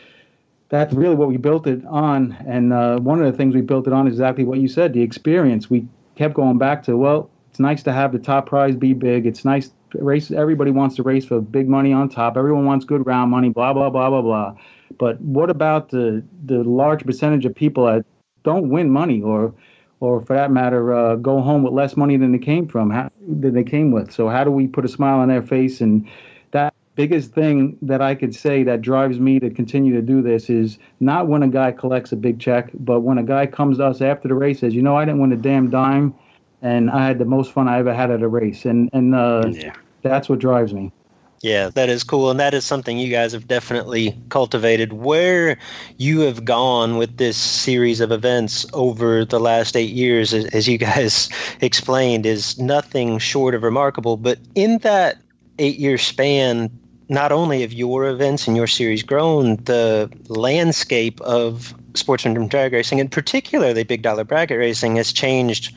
[0.69, 2.35] that's really what we built it on.
[2.47, 4.93] And uh, one of the things we built it on is exactly what you said
[4.93, 5.69] the experience.
[5.69, 9.25] We kept going back to, well, it's nice to have the top prize be big.
[9.25, 10.31] It's nice race.
[10.31, 12.35] Everybody wants to race for big money on top.
[12.35, 14.55] Everyone wants good round money, blah, blah, blah, blah, blah.
[14.97, 18.05] But what about the, the large percentage of people that
[18.43, 19.53] don't win money or,
[19.99, 23.09] or for that matter, uh, go home with less money than they came from, how,
[23.27, 24.11] than they came with?
[24.11, 26.07] So how do we put a smile on their face and
[26.51, 30.49] that biggest thing that I could say that drives me to continue to do this
[30.49, 33.85] is not when a guy collects a big check, but when a guy comes to
[33.85, 36.13] us after the race says, you know, I didn't win a damn dime,
[36.61, 39.51] and I had the most fun I ever had at a race, and and uh,
[39.51, 39.73] yeah.
[40.01, 40.91] that's what drives me.
[41.45, 42.31] Yeah, that is cool.
[42.31, 44.91] And that is something you guys have definitely cultivated.
[44.91, 45.59] Where
[45.95, 50.77] you have gone with this series of events over the last eight years, as you
[50.79, 51.29] guys
[51.61, 54.17] explained, is nothing short of remarkable.
[54.17, 55.17] But in that
[55.59, 56.79] eight year span,
[57.09, 62.99] not only have your events and your series grown, the landscape of sportsman drag racing,
[62.99, 65.75] and particularly big dollar bracket racing, has changed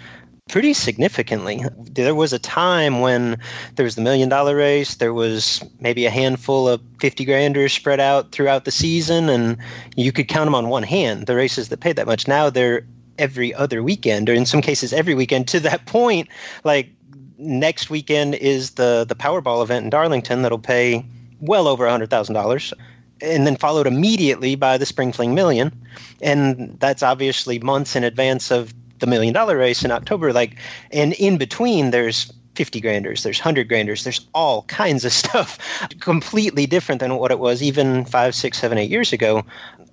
[0.49, 1.63] pretty significantly.
[1.79, 3.39] There was a time when
[3.77, 8.01] there was the million dollar race, there was maybe a handful of 50 granders spread
[8.01, 9.59] out throughout the season, and
[9.97, 12.27] you could count them on one hand, the races that paid that much.
[12.27, 12.87] Now they're
[13.19, 16.29] every other weekend, or in some cases every weekend, to that point,
[16.65, 16.91] like
[17.37, 21.05] next weekend is the the Powerball event in Darlington that'll pay
[21.41, 22.73] well over $100,000
[23.21, 25.85] and then followed immediately by the Spring Fling Million.
[26.21, 30.33] And that's obviously months in advance of the million dollar race in October.
[30.33, 30.57] Like,
[30.91, 35.59] and in between, there's 50 granders, there's 100 granders, there's all kinds of stuff
[36.01, 39.45] completely different than what it was even five, six, seven, eight years ago.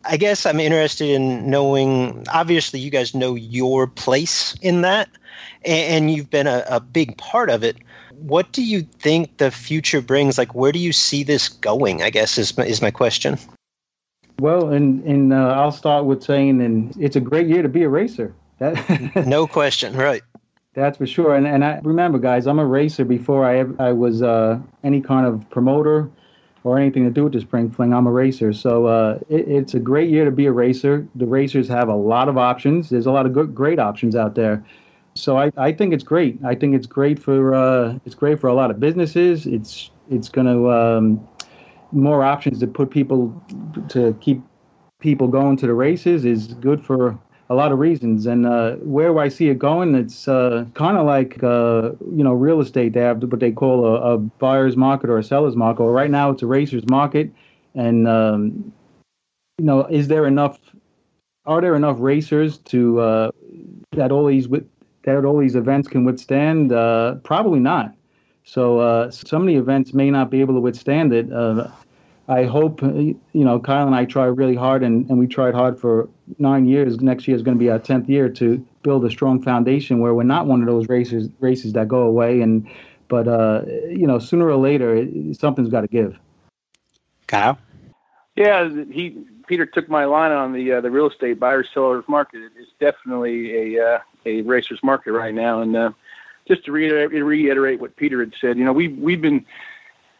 [0.04, 5.10] I guess I'm interested in knowing, obviously, you guys know your place in that,
[5.64, 7.78] and you've been a, a big part of it
[8.20, 10.38] what do you think the future brings?
[10.38, 12.02] Like, where do you see this going?
[12.02, 13.38] I guess is is my question.
[14.40, 17.84] Well, and and uh, I'll start with saying, and it's a great year to be
[17.84, 18.34] a racer.
[18.60, 20.24] That, no question, right?
[20.74, 21.36] That's for sure.
[21.36, 25.26] And and I remember, guys, I'm a racer before I I was uh, any kind
[25.26, 26.10] of promoter
[26.64, 27.94] or anything to do with the spring fling.
[27.94, 31.08] I'm a racer, so uh, it, it's a great year to be a racer.
[31.16, 32.90] The racers have a lot of options.
[32.90, 34.66] There's a lot of good, great options out there
[35.16, 36.38] so I, I think it's great.
[36.44, 39.48] I think it's great for uh, it's great for a lot of businesses.
[39.48, 41.28] It's it's going to um,
[41.92, 43.42] more options to put people
[43.90, 44.42] to keep
[45.00, 47.18] people going to the races is good for
[47.50, 48.26] a lot of reasons.
[48.26, 52.34] And uh, where I see it going, it's uh, kind of like uh, you know
[52.34, 52.94] real estate.
[52.94, 55.84] They have what they call a, a, buyer's market or a seller's market.
[55.84, 57.32] Right now, it's a racer's market,
[57.76, 58.74] and um,
[59.58, 60.60] you know, is there enough?
[61.46, 63.32] Are there enough racers to uh,
[63.92, 64.68] that all these with
[65.04, 66.72] that all these events can withstand?
[66.72, 67.94] Uh, probably not.
[68.44, 71.32] So uh, some of the events may not be able to withstand it.
[72.28, 75.80] I hope, you know, Kyle and I try really hard, and, and we tried hard
[75.80, 77.00] for nine years.
[77.00, 80.14] Next year is going to be our tenth year to build a strong foundation where
[80.14, 82.42] we're not one of those races races that go away.
[82.42, 82.68] And
[83.08, 86.18] but uh, you know, sooner or later, it, something's got to give.
[87.28, 87.58] Kyle.
[88.36, 92.42] Yeah, he Peter took my line on the uh, the real estate buyers sellers market.
[92.58, 95.62] It's definitely a uh, a racer's market right now.
[95.62, 95.92] And uh,
[96.48, 99.46] just to reiterate, reiterate what Peter had said, you know, we we've been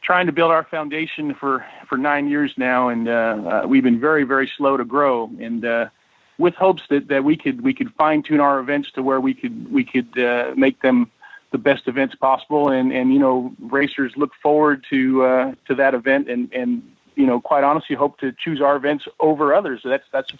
[0.06, 4.00] trying to build our foundation for for nine years now, and uh, uh, we've been
[4.00, 5.30] very very slow to grow.
[5.40, 5.90] And uh,
[6.38, 9.34] with hopes that, that we could we could fine tune our events to where we
[9.34, 11.12] could we could uh, make them
[11.52, 15.94] the best events possible, and and you know racers look forward to uh, to that
[15.96, 16.84] event, and and
[17.16, 19.82] you know quite honestly hope to choose our events over others.
[19.82, 20.32] So that's that's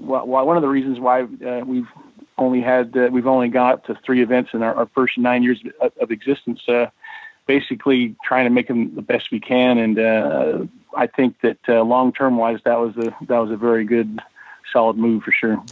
[0.00, 1.88] well, one of the reasons why uh, we've
[2.36, 5.92] only had we've only up to three events in our, our first nine years of,
[6.00, 6.60] of existence.
[7.46, 10.64] Basically, trying to make them the best we can, and uh,
[10.96, 14.20] I think that uh, long term wise, that was a that was a very good,
[14.72, 15.62] solid move for sure.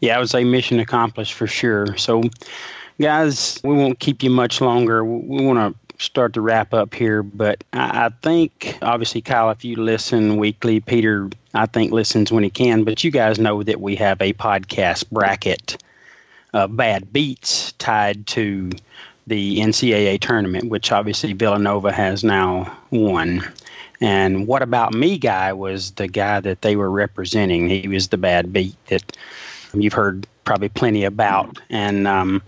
[0.00, 1.96] Yeah, I would say mission accomplished for sure.
[1.96, 2.22] So,
[3.00, 5.04] guys, we won't keep you much longer.
[5.04, 9.64] We want to start to wrap up here, but I, I think obviously Kyle, if
[9.64, 12.84] you listen weekly, Peter, I think listens when he can.
[12.84, 15.82] But you guys know that we have a podcast bracket,
[16.52, 18.70] uh, bad beats tied to
[19.26, 23.42] the NCAA tournament, which obviously Villanova has now won.
[24.00, 27.68] And what about me guy was the guy that they were representing.
[27.68, 29.16] He was the bad beat that
[29.72, 31.58] you've heard probably plenty about.
[31.70, 32.42] And um,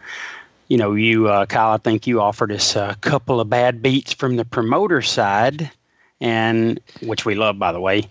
[0.68, 4.12] you know, you, uh, Kyle, I think you offered us a couple of bad beats
[4.12, 5.70] from the promoter side,
[6.20, 8.09] and which we love, by the way.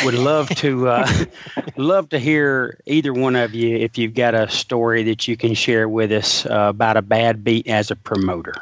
[0.00, 1.08] Would love to uh,
[1.76, 5.54] love to hear either one of you if you've got a story that you can
[5.54, 8.54] share with us uh, about a bad beat as a promoter.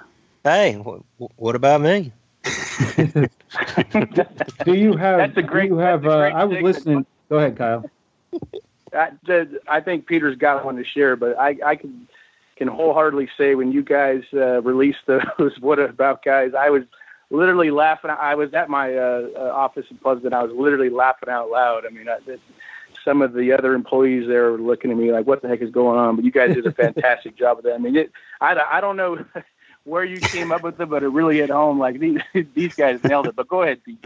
[0.45, 1.03] Hey, wh-
[1.39, 2.12] what about me?
[4.64, 5.16] do you have?
[5.16, 5.53] That's a great.
[5.53, 6.03] Do you have?
[6.03, 6.61] that's a Uh, I was segment.
[6.61, 7.07] listening.
[7.28, 7.85] Go ahead, Kyle.
[8.93, 12.09] I, the, I think Peter's got one to share, but I, I can
[12.57, 16.83] can wholeheartedly say when you guys uh, released those "What About Guys," I was
[17.33, 18.11] literally laughing.
[18.11, 20.33] I was at my uh, uh, office in Pleasanton.
[20.33, 21.85] I was literally laughing out loud.
[21.87, 22.18] I mean, I,
[23.05, 25.70] some of the other employees there were looking at me like, "What the heck is
[25.70, 27.74] going on?" But you guys did a fantastic job of that.
[27.74, 29.24] I mean, it, I, I don't know
[29.85, 31.78] where you came up with it, but it really hit home.
[31.78, 32.20] Like these
[32.55, 33.37] these guys nailed it.
[33.37, 34.05] But go ahead, Pete.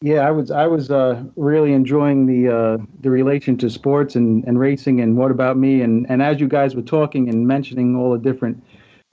[0.00, 4.44] Yeah, I was I was uh, really enjoying the uh, the relation to sports and,
[4.44, 7.96] and racing and what about me and, and as you guys were talking and mentioning
[7.96, 8.62] all the different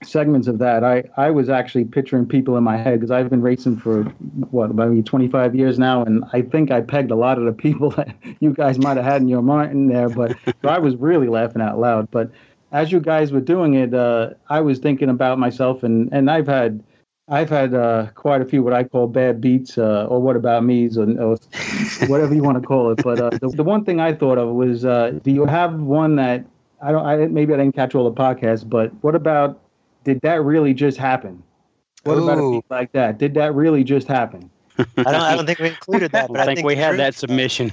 [0.04, 3.41] segments of that, I, I was actually picturing people in my head because I've been
[3.41, 4.04] racing for
[4.52, 7.89] what about 25 years now, and I think I pegged a lot of the people
[7.97, 11.28] that you guys might have had in your mind there, but so I was really
[11.28, 12.10] laughing out loud.
[12.12, 12.32] But
[12.72, 16.47] as you guys were doing it, uh, I was thinking about myself, and, and I've
[16.47, 16.84] had
[17.28, 20.66] I've had uh, quite a few what I call bad beats uh, or what about
[20.66, 21.38] me's or, or
[22.08, 23.02] whatever you want to call it.
[23.02, 26.18] But uh, the, the one thing I thought of was, uh, do you have one
[26.18, 26.45] that
[26.82, 27.06] I don't?
[27.06, 29.61] I maybe I didn't catch all the podcasts, but what about
[30.04, 31.43] did that really just happen?
[32.04, 33.18] What about a beat like that?
[33.18, 34.49] Did that really just happen?
[34.78, 36.30] I don't, I don't think we included that.
[36.30, 37.72] But I think we the have truth- that submission.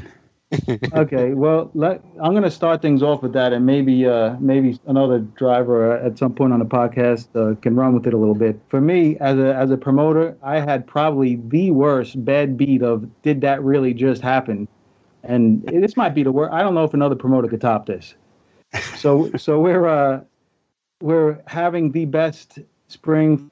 [0.94, 4.80] okay, well, let, I'm going to start things off with that, and maybe uh, maybe
[4.86, 8.16] another driver uh, at some point on the podcast uh, can run with it a
[8.16, 8.58] little bit.
[8.70, 13.06] For me, as a as a promoter, I had probably the worst bad beat of
[13.22, 14.66] did that really just happen,
[15.22, 16.54] and this might be the worst.
[16.54, 18.14] I don't know if another promoter could top this.
[18.96, 20.22] So so we're uh,
[21.00, 23.50] we're having the best spring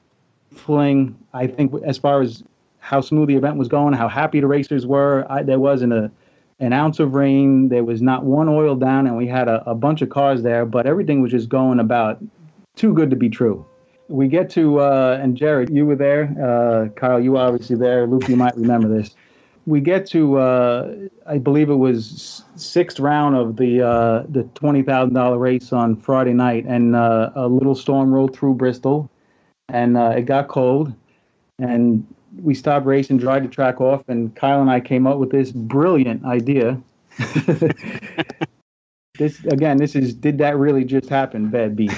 [0.51, 1.17] fling.
[1.33, 2.43] I think as far as
[2.79, 5.25] how smooth the event was going, how happy the racers were.
[5.29, 6.11] I, there wasn't a
[6.59, 7.69] an ounce of rain.
[7.69, 10.65] There was not one oil down, and we had a, a bunch of cars there,
[10.65, 12.19] but everything was just going about
[12.75, 13.63] too good to be true.
[14.07, 16.33] We get to, uh, and Jared, you were there.
[16.41, 18.07] Uh, Kyle, you were obviously there.
[18.07, 19.15] Luke, you might remember this.
[19.67, 20.95] We get to, uh,
[21.27, 25.97] I believe it was sixth round of the uh, the twenty thousand dollar race on
[25.97, 29.11] Friday night, and uh, a little storm rolled through Bristol,
[29.67, 30.93] and uh, it got cold,
[31.59, 32.07] and
[32.41, 35.51] we stopped racing, dried the track off, and Kyle and I came up with this
[35.51, 36.81] brilliant idea.
[39.17, 41.49] this again, this is did that really just happen?
[41.49, 41.91] Bad beat.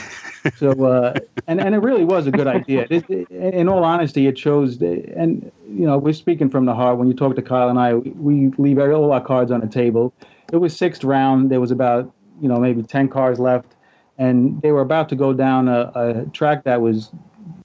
[0.55, 1.13] So, uh,
[1.47, 2.87] and and it really was a good idea.
[2.89, 6.97] It, it- in all honesty, it shows, and you know, we're speaking from the heart.
[6.97, 10.13] When you talk to Kyle and I, we leave all our cards on the table.
[10.53, 11.49] It was sixth round.
[11.51, 12.11] There was about
[12.41, 13.75] you know maybe ten cars left,
[14.17, 17.11] and they were about to go down a, a track that was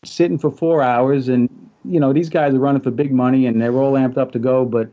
[0.04, 1.48] sitting for four hours and
[1.84, 4.38] you know these guys are running for big money and they're all amped up to
[4.38, 4.90] go but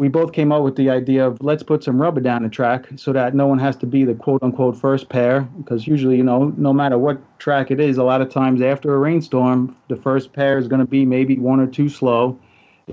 [0.00, 2.86] we both came up with the idea of let's put some rubber down the track
[2.96, 6.22] so that no one has to be the quote unquote first pair because usually you
[6.24, 9.96] know no matter what track it is a lot of times after a rainstorm the
[9.96, 12.38] first pair is going to be maybe one or two slow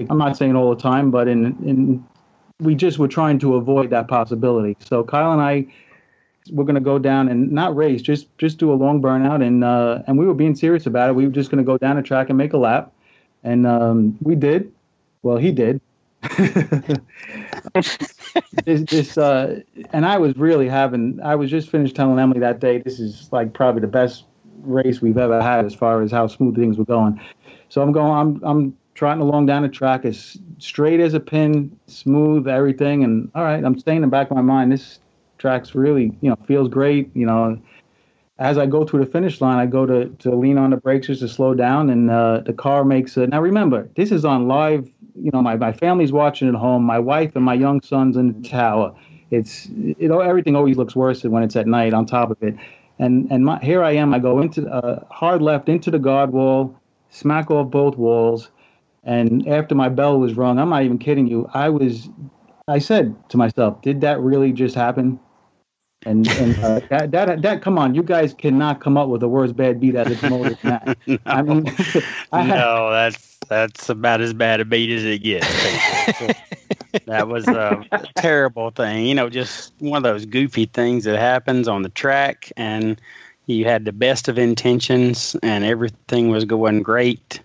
[0.09, 2.05] i'm not saying all the time but in in
[2.59, 5.65] we just were trying to avoid that possibility so kyle and i
[6.51, 9.65] we're going to go down and not race, just just do a long burnout, and
[9.65, 11.13] uh, and we were being serious about it.
[11.13, 12.93] We were just going to go down the track and make a lap,
[13.43, 14.71] and um, we did.
[15.23, 15.81] Well, he did.
[18.65, 19.61] this, this uh,
[19.91, 21.19] and I was really having.
[21.23, 22.79] I was just finished telling Emily that day.
[22.79, 24.25] This is like probably the best
[24.61, 27.19] race we've ever had as far as how smooth things were going.
[27.69, 28.11] So I'm going.
[28.11, 33.31] I'm I'm trotting along down the track as straight as a pin, smooth everything, and
[33.35, 33.63] all right.
[33.63, 34.71] I'm staying in the back of my mind.
[34.71, 34.99] This
[35.37, 37.15] track's really you know feels great.
[37.15, 37.61] You know,
[38.39, 41.07] as I go to the finish line, I go to to lean on the brakes
[41.07, 43.27] just to slow down, and uh, the car makes a.
[43.27, 44.91] Now remember, this is on live.
[45.21, 46.83] You know, my my family's watching at home.
[46.83, 48.95] My wife and my young son's in the tower.
[49.31, 50.21] It's it all.
[50.21, 51.93] everything always looks worse when it's at night.
[51.93, 52.55] On top of it,
[52.99, 54.13] and and my, here I am.
[54.13, 58.49] I go into uh, hard left into the guard wall, smack off both walls,
[59.03, 61.49] and after my bell was rung, I'm not even kidding you.
[61.53, 62.09] I was,
[62.67, 65.19] I said to myself, "Did that really just happen?"
[66.05, 69.27] And and uh, that, that that come on, you guys cannot come up with a
[69.27, 70.97] worse bad beat as a promoter than that.
[71.07, 71.65] no, I mean,
[72.31, 75.47] I no, that's that's about as bad a beat as it gets.
[77.05, 77.85] that was a
[78.15, 79.05] terrible thing.
[79.05, 82.99] You know, just one of those goofy things that happens on the track, and
[83.45, 87.41] you had the best of intentions, and everything was going great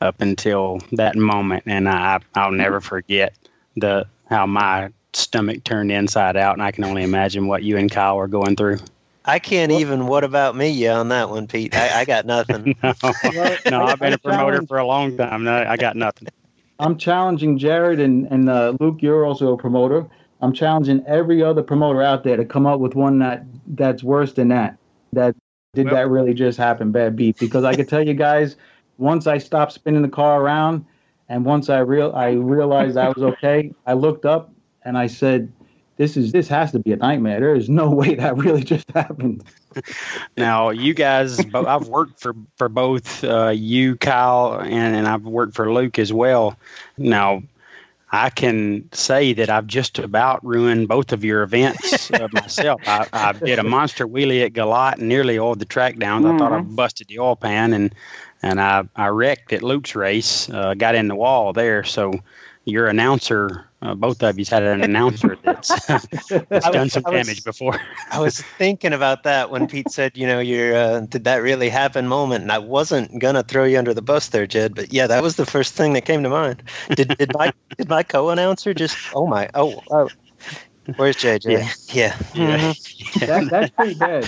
[0.00, 1.64] up until that moment.
[1.66, 3.34] And I, I'll never forget
[3.76, 7.90] the how my stomach turned inside out, and I can only imagine what you and
[7.90, 8.78] Kyle were going through.
[9.24, 10.06] I can't even.
[10.06, 10.70] What about me?
[10.70, 11.74] Yeah, on that one, Pete.
[11.74, 12.76] I, I got nothing.
[12.82, 15.44] no, no, I've been a promoter for a long time.
[15.44, 16.28] No, I got nothing.
[16.78, 18.98] I'm challenging Jared and and uh, Luke.
[19.00, 20.06] You're also a promoter.
[20.42, 24.34] I'm challenging every other promoter out there to come up with one that that's worse
[24.34, 24.76] than that.
[25.12, 25.34] That
[25.72, 26.92] did well, that really just happen?
[26.92, 27.38] Bad beat.
[27.38, 28.56] Because I could tell you guys,
[28.98, 30.84] once I stopped spinning the car around,
[31.28, 34.52] and once I real I realized I was okay, I looked up
[34.84, 35.50] and I said,
[35.96, 37.40] "This is this has to be a nightmare.
[37.40, 39.44] There is no way that really just happened."
[40.36, 45.54] now, you guys, I've worked for for both uh, you, Kyle, and, and I've worked
[45.54, 46.56] for Luke as well.
[46.96, 47.42] Now,
[48.14, 52.80] I can say that I've just about ruined both of your events uh, myself.
[52.86, 56.22] I, I, did a monster wheelie at Galot and nearly oiled the track down.
[56.22, 56.36] Mm-hmm.
[56.36, 56.76] I thought I mm-hmm.
[56.76, 57.92] busted the oil pan, and
[58.42, 60.48] and I, I wrecked at Luke's race.
[60.48, 61.82] Uh, got in the wall there.
[61.82, 62.20] So
[62.66, 67.40] your announcer uh, both of you's had an announcer that's, that's done some damage was,
[67.40, 67.78] before.
[68.10, 71.68] I was thinking about that when Pete said, you know, your uh, did that really
[71.68, 75.06] happen moment, and I wasn't gonna throw you under the bus there, Jed, but yeah,
[75.06, 76.62] that was the first thing that came to mind.
[76.94, 78.96] Did did my did my co-announcer just?
[79.14, 79.50] Oh my!
[79.54, 80.08] Oh oh.
[80.96, 81.50] Where's JJ?
[81.50, 82.12] Yeah, yeah.
[82.34, 83.26] Mm-hmm.
[83.26, 84.24] that, that's pretty bad.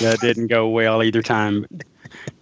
[0.00, 1.66] That didn't go well either time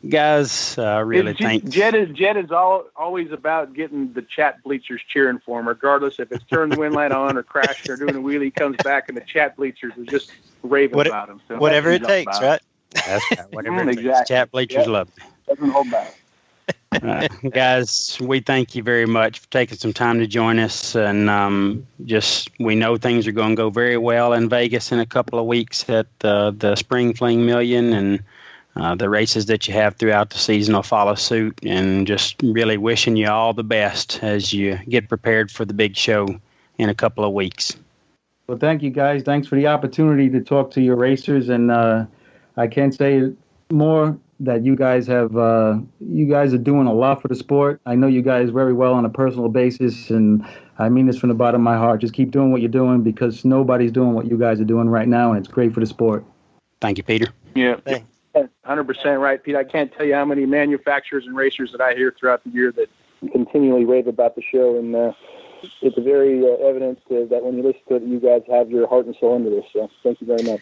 [0.06, 4.62] guys, uh, really J- think Jed is Jed is all, always about getting the chat
[4.62, 7.96] bleachers cheering for him, regardless if it's turned the wind light on or crashed or
[7.96, 8.54] doing a wheelie.
[8.54, 10.32] Comes back and the chat bleachers are just
[10.62, 11.40] raving what, about him.
[11.48, 12.60] So whatever it takes, right?
[12.90, 14.04] That's whatever it exactly.
[14.12, 14.28] takes.
[14.28, 14.88] Chat bleachers yep.
[14.88, 15.08] love.
[15.46, 16.14] Doesn't hold back.
[16.92, 20.94] uh, guys, we thank you very much for taking some time to join us.
[20.94, 24.98] And um, just, we know things are going to go very well in Vegas in
[24.98, 27.92] a couple of weeks at uh, the Spring Fling Million.
[27.92, 28.22] And
[28.78, 32.76] uh, the races that you have throughout the season will follow suit, and just really
[32.76, 36.26] wishing you all the best as you get prepared for the big show
[36.78, 37.76] in a couple of weeks.
[38.46, 39.24] Well, thank you guys.
[39.24, 42.06] Thanks for the opportunity to talk to your racers, and uh,
[42.56, 43.32] I can't say
[43.70, 45.36] more that you guys have.
[45.36, 47.80] Uh, you guys are doing a lot for the sport.
[47.84, 50.46] I know you guys very well on a personal basis, and
[50.78, 52.00] I mean this from the bottom of my heart.
[52.00, 55.08] Just keep doing what you're doing because nobody's doing what you guys are doing right
[55.08, 56.24] now, and it's great for the sport.
[56.80, 57.28] Thank you, Peter.
[57.54, 57.76] Yeah.
[57.84, 58.06] Thanks.
[58.66, 59.56] 100% right, Pete.
[59.56, 62.72] I can't tell you how many manufacturers and racers that I hear throughout the year
[62.72, 62.88] that
[63.32, 65.12] continually rave about the show, and uh,
[65.82, 68.88] it's very uh, evident uh, that when you listen to it, you guys have your
[68.88, 69.64] heart and soul into this.
[69.72, 70.60] So thank you very much.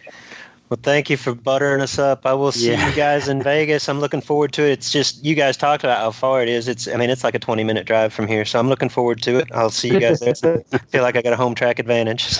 [0.69, 2.25] Well, thank you for buttering us up.
[2.25, 2.89] I will see yeah.
[2.89, 3.87] you guys in Vegas.
[3.87, 4.71] I'm looking forward to it.
[4.71, 6.67] It's just you guys talked about how far it is.
[6.67, 9.21] It's I mean it's like a 20 minute drive from here, so I'm looking forward
[9.21, 9.47] to it.
[9.53, 10.33] I'll see you guys there.
[10.73, 12.39] I feel like I got a home track advantage.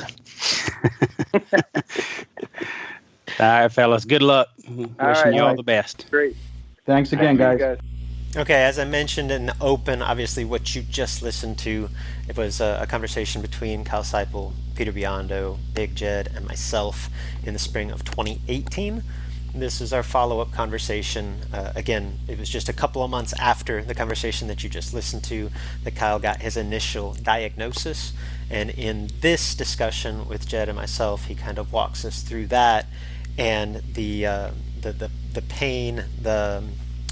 [3.39, 4.03] All right, fellas.
[4.03, 4.49] Good luck.
[4.67, 5.57] Wishing right, you all right.
[5.57, 6.07] the best.
[6.09, 6.35] Great.
[6.85, 7.59] Thanks again, guys.
[7.59, 7.77] guys.
[8.35, 11.89] Okay, as I mentioned in the open, obviously what you just listened to,
[12.27, 17.09] it was a, a conversation between Kyle Seipel, Peter Biondo, Big Jed, and myself
[17.43, 19.03] in the spring of 2018.
[19.55, 21.41] This is our follow-up conversation.
[21.53, 24.93] Uh, again, it was just a couple of months after the conversation that you just
[24.93, 25.49] listened to
[25.83, 28.13] that Kyle got his initial diagnosis.
[28.49, 32.85] And in this discussion with Jed and myself, he kind of walks us through that
[33.37, 36.63] and the, uh, the, the, the pain, the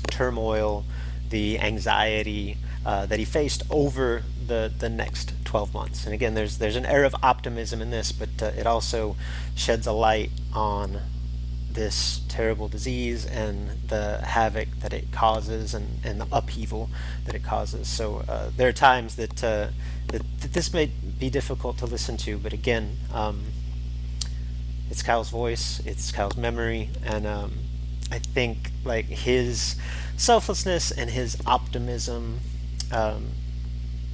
[0.08, 0.86] turmoil,
[1.30, 6.06] the anxiety uh, that he faced over the, the next 12 months.
[6.06, 9.16] And again, there's, there's an air of optimism in this, but uh, it also
[9.56, 11.00] sheds a light on
[11.76, 16.90] this terrible disease and the havoc that it causes and, and the upheaval
[17.26, 17.88] that it causes.
[17.88, 19.68] So uh, there are times that, uh,
[20.08, 23.44] that, that, this may be difficult to listen to, but again, um,
[24.90, 27.54] it's Kyle's voice, it's Kyle's memory, and um,
[28.12, 29.76] I think like his
[30.18, 32.40] selflessness and his optimism
[32.92, 33.30] um,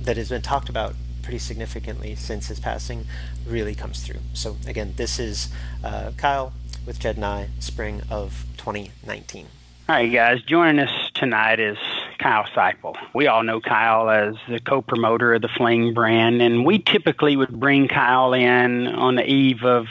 [0.02, 3.06] that has been talked about pretty significantly since his passing
[3.46, 4.20] really comes through.
[4.34, 5.50] So again, this is
[5.84, 6.54] uh, Kyle
[6.86, 9.48] with Jed and I, spring of 2019.
[9.90, 11.78] All right, guys, joining us tonight is
[12.18, 12.96] Kyle Seipel.
[13.14, 17.60] We all know Kyle as the co-promoter of the Fling brand, and we typically would
[17.60, 19.88] bring Kyle in on the eve of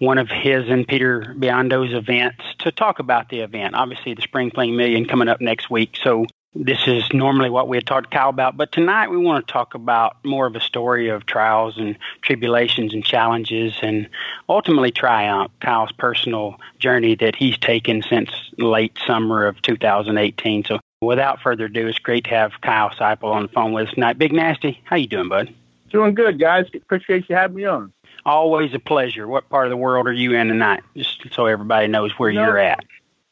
[0.00, 3.74] one of his and Peter Biondo's events to talk about the event.
[3.74, 5.96] Obviously, the Spring Fling Million coming up next week.
[6.02, 9.46] So This is normally what we had talked to Kyle about, but tonight we want
[9.46, 14.08] to talk about more of a story of trials and tribulations and challenges and
[14.48, 20.64] ultimately triumph, Kyle's personal journey that he's taken since late summer of 2018.
[20.64, 23.94] So without further ado, it's great to have Kyle Seipel on the phone with us
[23.94, 24.18] tonight.
[24.18, 25.54] Big Nasty, how you doing, bud?
[25.90, 26.66] Doing good, guys.
[26.74, 27.92] Appreciate you having me on.
[28.24, 29.26] Always a pleasure.
[29.26, 30.82] What part of the world are you in tonight?
[30.96, 32.84] Just so everybody knows where you are at.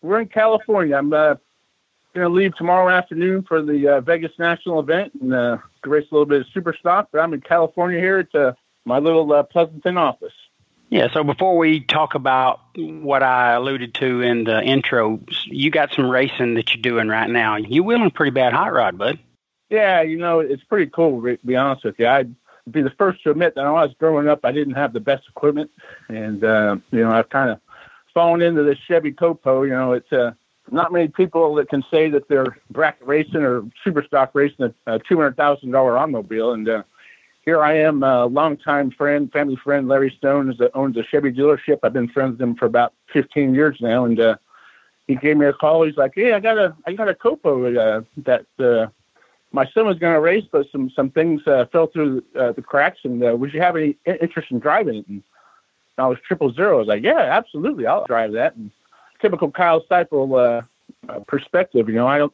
[0.03, 0.97] We're in California.
[0.97, 1.35] I'm uh,
[2.15, 6.15] going to leave tomorrow afternoon for the uh, Vegas National event and uh, race a
[6.15, 7.09] little bit of super stock.
[7.13, 10.33] But I'm in California here at uh, my little uh, Pleasanton office.
[10.91, 11.13] Yeah.
[11.13, 16.09] So before we talk about what I alluded to in the intro, you got some
[16.09, 17.57] racing that you're doing right now.
[17.57, 19.19] You're wheeling pretty bad hot rod, bud.
[19.69, 21.21] Yeah, you know it's pretty cool.
[21.21, 22.35] To be honest with you, I'd
[22.73, 25.01] be the first to admit that when I was growing up, I didn't have the
[25.01, 25.71] best equipment,
[26.09, 27.61] and uh, you know I've kind of
[28.15, 29.65] fallen into this Chevy Copo.
[29.67, 30.33] You know, it's uh,
[30.71, 34.99] not many people that can say that they're bracket racing or super stock racing a,
[34.99, 36.53] two hundred thousand dollar automobile.
[36.53, 36.83] And uh,
[37.45, 41.79] here I am, a longtime friend, family friend, Larry Stone, that owns a Chevy dealership.
[41.83, 44.37] I've been friends with him for about fifteen years now, and uh,
[45.07, 45.85] he gave me a call.
[45.85, 48.89] He's like, "Hey, I got a I got a Copo uh, that uh,
[49.53, 52.63] my son was going to race, but some some things uh, fell through uh, the
[52.63, 53.01] cracks.
[53.05, 55.23] And uh, would you have any interest in driving it?" And
[55.99, 56.77] I was triple zero.
[56.77, 58.71] I was like, "Yeah, absolutely, I'll drive that." And
[59.21, 60.63] typical Kyle Seipel uh,
[61.11, 61.89] uh, perspective.
[61.89, 62.33] You know, I don't,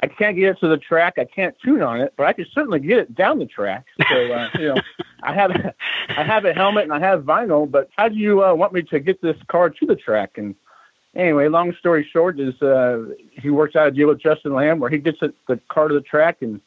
[0.00, 1.14] I can't get it to the track.
[1.18, 3.86] I can't tune on it, but I can certainly get it down the track.
[4.08, 4.80] So, uh, you know,
[5.22, 5.50] I have,
[6.10, 8.82] I have a helmet and I have vinyl, but how do you uh, want me
[8.82, 10.32] to get this car to the track?
[10.36, 10.54] And
[11.14, 14.90] anyway, long story short is uh, he works out a deal with Justin Lamb where
[14.90, 16.60] he gets the car to the track and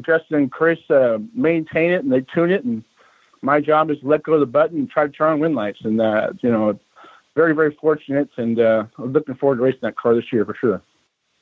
[0.00, 2.64] Justin and Chris uh, maintain it and they tune it.
[2.64, 2.84] And
[3.42, 5.54] my job is to let go of the button and try to turn on wind
[5.54, 5.80] lights.
[5.84, 6.78] And, uh, you know,
[7.34, 10.82] very, very fortunate, and uh, looking forward to racing that car this year for sure.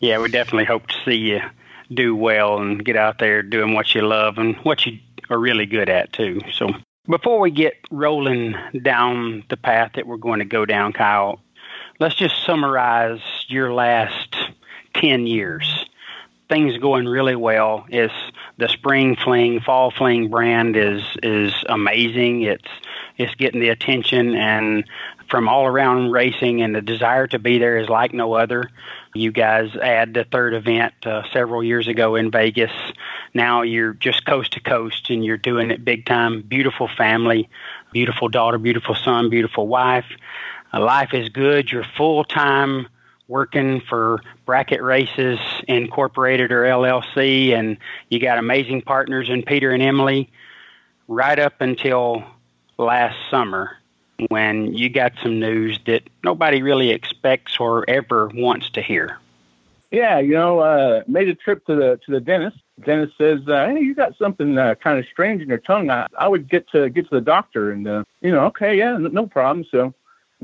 [0.00, 1.40] Yeah, we definitely hope to see you
[1.92, 4.98] do well and get out there doing what you love and what you
[5.30, 6.40] are really good at too.
[6.52, 6.70] So
[7.08, 11.40] before we get rolling down the path that we're going to go down, Kyle,
[12.00, 14.36] let's just summarize your last
[14.94, 15.86] 10 years.
[16.48, 17.86] Things going really well.
[17.88, 18.10] Is
[18.58, 22.42] the spring fling, fall fling brand is is amazing.
[22.42, 22.68] It's
[23.16, 24.84] it's getting the attention and
[25.30, 28.70] from all around racing, and the desire to be there is like no other.
[29.14, 32.72] You guys add the third event uh, several years ago in Vegas.
[33.32, 36.42] Now you're just coast to coast, and you're doing it big time.
[36.42, 37.48] Beautiful family,
[37.92, 40.06] beautiful daughter, beautiful son, beautiful wife.
[40.74, 41.70] Uh, life is good.
[41.70, 42.88] You're full time
[43.28, 47.76] working for Bracket Races Incorporated or LLC, and
[48.08, 50.30] you got amazing partners in Peter and Emily
[51.06, 52.24] right up until
[52.76, 53.76] last summer
[54.28, 59.18] when you got some news that nobody really expects or ever wants to hear.
[59.90, 62.56] Yeah, you know, uh, made a trip to the to the dentist.
[62.84, 66.08] Dentist says, uh, "Hey, you got something uh, kind of strange in your tongue." I,
[66.18, 69.28] I would get to get to the doctor, and uh, you know, okay, yeah, no
[69.28, 69.64] problem.
[69.70, 69.94] So,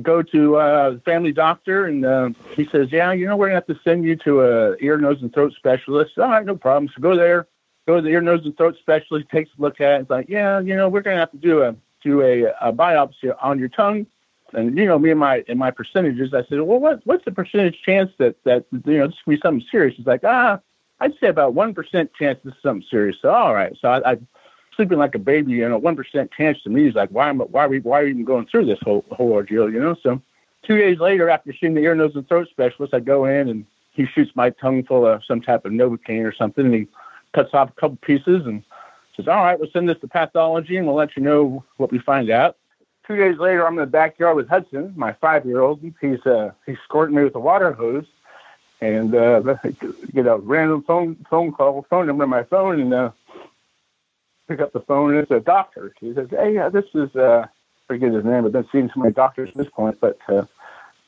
[0.02, 3.56] go to uh, the family doctor, and uh, he says, "Yeah, you know, we're gonna
[3.56, 6.90] have to send you to a ear, nose, and throat specialist." All right, no problem.
[6.94, 7.46] So go there,
[7.86, 9.28] go to the ear, nose, and throat specialist.
[9.30, 10.00] Takes a look at it.
[10.02, 13.34] It's like, yeah, you know, we're gonna have to do a do a, a biopsy
[13.40, 14.06] on your tongue.
[14.52, 17.32] And you know, me and my and my percentages, I said, well, what what's the
[17.32, 19.96] percentage chance that that you know this could be something serious?
[19.96, 20.60] He's like, ah,
[21.00, 23.16] I'd say about one percent chance this is something serious.
[23.22, 24.18] So all right, so I, I
[24.80, 27.40] sleeping like a baby, you know, one percent chance to me is like, why am
[27.40, 29.94] why are we why are we even going through this whole whole ordeal, you know?
[30.02, 30.22] So
[30.66, 33.66] two days later, after seeing the ear, nose, and throat specialist, I go in and
[33.92, 36.86] he shoots my tongue full of some type of novocaine or something, and he
[37.34, 38.64] cuts off a couple pieces and
[39.14, 41.98] says, all right, we'll send this to pathology and we'll let you know what we
[41.98, 42.56] find out.
[43.06, 45.82] Two days later, I'm in the backyard with Hudson, my five-year-old.
[46.00, 48.06] He's uh, he's squirting me with a water hose,
[48.80, 49.40] and uh,
[50.14, 53.10] get a random phone phone call, phone number on my phone, and uh,
[54.50, 55.94] pick up the phone, and it's a doctor.
[56.00, 57.46] He says, "Hey, uh, this is uh,
[57.88, 58.44] forget his name.
[58.44, 60.44] I've been seeing so many doctors at this point, but uh,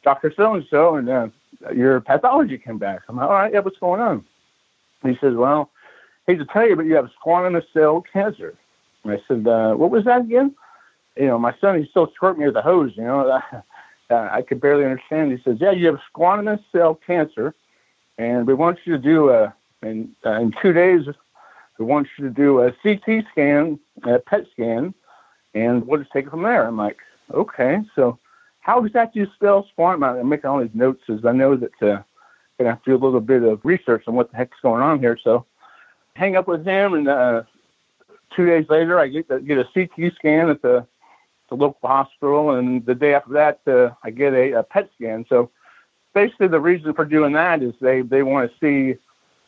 [0.02, 1.28] Doctor So and So, and uh,
[1.74, 4.24] your pathology came back." I'm like, "All right, yeah, what's going on?"
[5.02, 5.70] And he says, "Well."
[6.26, 8.54] hate to tell you, but you have squamous cell cancer.
[9.04, 10.54] And I said, uh, what was that again?
[11.16, 13.40] You know, my son, he still squirted me with a hose, you know.
[14.10, 15.32] Uh, I could barely understand.
[15.32, 17.54] He says, yeah, you have squamous cell cancer,
[18.18, 21.06] and we want you to do a, in, uh, in two days,
[21.78, 24.94] we want you to do a CT scan, a PET scan,
[25.54, 26.66] and we'll just take it from there.
[26.66, 26.98] I'm like,
[27.32, 28.18] okay, so
[28.60, 30.04] how exactly do you spell squam?
[30.04, 32.02] I'm making all these notes as I know that uh,
[32.58, 34.82] going to have to do a little bit of research on what the heck's going
[34.82, 35.18] on here.
[35.22, 35.46] So
[36.14, 37.42] hang up with him, and uh,
[38.34, 40.86] two days later, I get get a CT scan at the
[41.48, 45.26] the local hospital, and the day after that, uh, I get a, a PET scan.
[45.28, 45.50] So
[46.14, 48.98] basically, the reason for doing that is they they want to see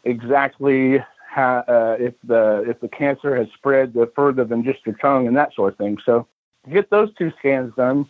[0.05, 1.03] exactly
[1.35, 5.37] how, uh, if the if the cancer has spread further than just your tongue and
[5.37, 5.99] that sort of thing.
[6.07, 6.27] So
[6.73, 8.09] get those two scans done.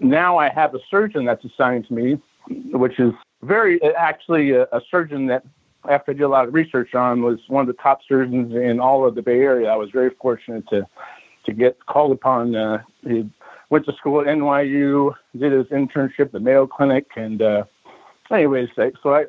[0.00, 2.20] Now I have a surgeon that's assigned to me,
[2.72, 5.44] which is very actually a, a surgeon that
[5.88, 8.80] after I did a lot of research on was one of the top surgeons in
[8.80, 9.68] all of the Bay Area.
[9.68, 10.86] I was very fortunate to
[11.44, 12.56] to get called upon.
[12.56, 13.28] Uh, he
[13.68, 17.64] went to school at NYU, did his internship at Mayo Clinic, and uh,
[18.30, 19.26] anyways, so I,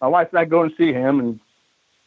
[0.00, 1.40] my wife and I go and see him, and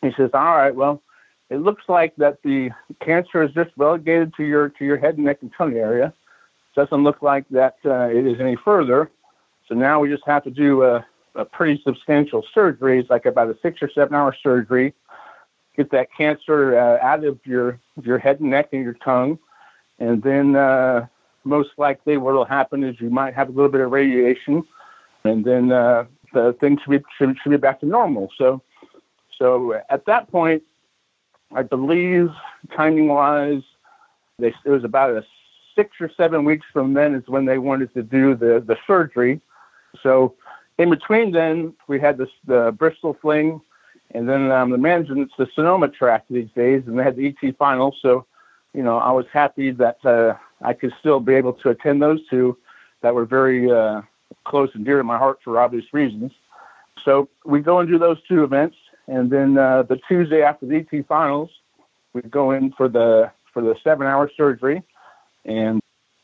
[0.02, 1.02] he says, "All right, well,
[1.50, 5.26] it looks like that the cancer is just relegated to your to your head, and
[5.26, 6.14] neck, and tongue area.
[6.76, 9.10] Doesn't look like that uh, it is any further.
[9.68, 13.00] So now we just have to do a, a pretty substantial surgery.
[13.00, 14.94] It's like about a six or seven hour surgery.
[15.76, 19.40] Get that cancer uh, out of your your head and neck and your tongue,
[20.00, 21.08] and then uh,
[21.44, 24.64] most likely what will happen is you might have a little bit of radiation,
[25.24, 28.30] and then uh, the thing should be should, should be back to normal.
[28.38, 28.62] So,
[29.38, 30.64] so at that point,
[31.54, 32.30] I believe
[32.76, 33.64] timing wise,
[34.40, 35.24] they it was about a
[35.76, 39.40] six or seven weeks from then is when they wanted to do the the surgery.
[40.04, 40.36] So,
[40.78, 43.62] in between then, we had this the Bristol fling,
[44.12, 47.58] and then um, the management's the Sonoma track these days, and they had the ET
[47.58, 47.96] final.
[48.02, 48.26] So,
[48.74, 52.20] you know, I was happy that uh, I could still be able to attend those
[52.30, 52.58] two
[53.02, 54.02] that were very uh,
[54.44, 56.32] close and dear to my heart for obvious reasons.
[57.04, 58.76] So we go and do those two events,
[59.08, 61.50] and then uh, the Tuesday after the ET finals,
[62.14, 64.84] we go in for the for the seven-hour surgery,
[65.46, 65.82] and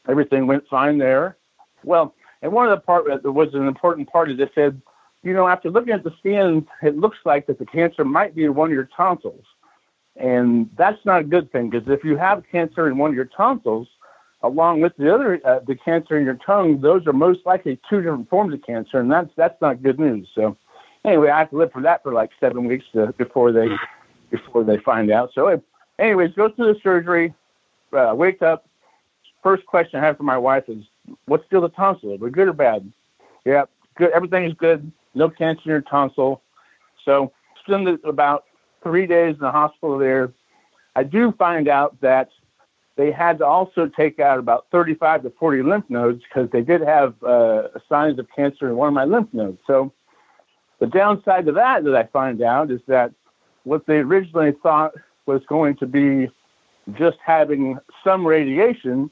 [0.08, 1.38] everything went fine there.
[1.84, 4.82] Well, and one of the part that was an important part is they said,
[5.24, 8.44] you know, after looking at the scan, it looks like that the cancer might be
[8.44, 9.46] in one of your tonsils,
[10.18, 13.26] and that's not a good thing because if you have cancer in one of your
[13.26, 13.88] tonsils,
[14.42, 18.02] along with the other uh, the cancer in your tongue, those are most likely two
[18.02, 20.28] different forms of cancer, and that's that's not good news.
[20.36, 20.58] So
[21.06, 23.68] anyway, I have to live for that for like seven weeks to, before they
[24.32, 25.32] before they find out.
[25.34, 25.62] So
[26.00, 27.34] anyways, go through the surgery,
[27.92, 28.68] uh, wake up.
[29.44, 30.84] First question I have for my wife is,
[31.26, 32.14] "What's still the tonsil?
[32.14, 32.92] Are we good or bad?"
[33.46, 34.12] Yeah, good.
[34.12, 34.92] Everything is good.
[35.16, 36.42] No cancer in your tonsil.
[37.06, 37.32] So
[37.64, 38.46] spend about
[38.82, 40.32] three days in the hospital there.
[40.96, 42.30] I do find out that
[42.96, 46.82] they had to also take out about 35 to 40 lymph nodes because they did
[46.82, 49.60] have uh, signs of cancer in one of my lymph nodes.
[49.66, 49.92] So
[50.84, 53.14] the downside to that that I find out is that
[53.64, 54.92] what they originally thought
[55.26, 56.30] was going to be
[57.00, 59.10] just having some radiation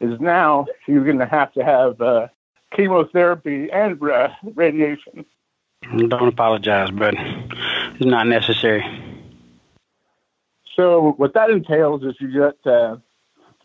[0.00, 2.26] is now you're going to have to have uh,
[2.74, 5.24] chemotherapy and uh, radiation.
[5.96, 8.84] Don't apologize, but it's not necessary.
[10.74, 12.96] So what that entails is you get uh,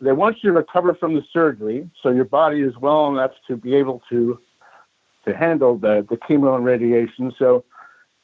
[0.00, 3.56] they want you to recover from the surgery, so your body is well enough to
[3.56, 4.38] be able to
[5.28, 7.32] to handle the, the chemo and radiation.
[7.38, 7.64] So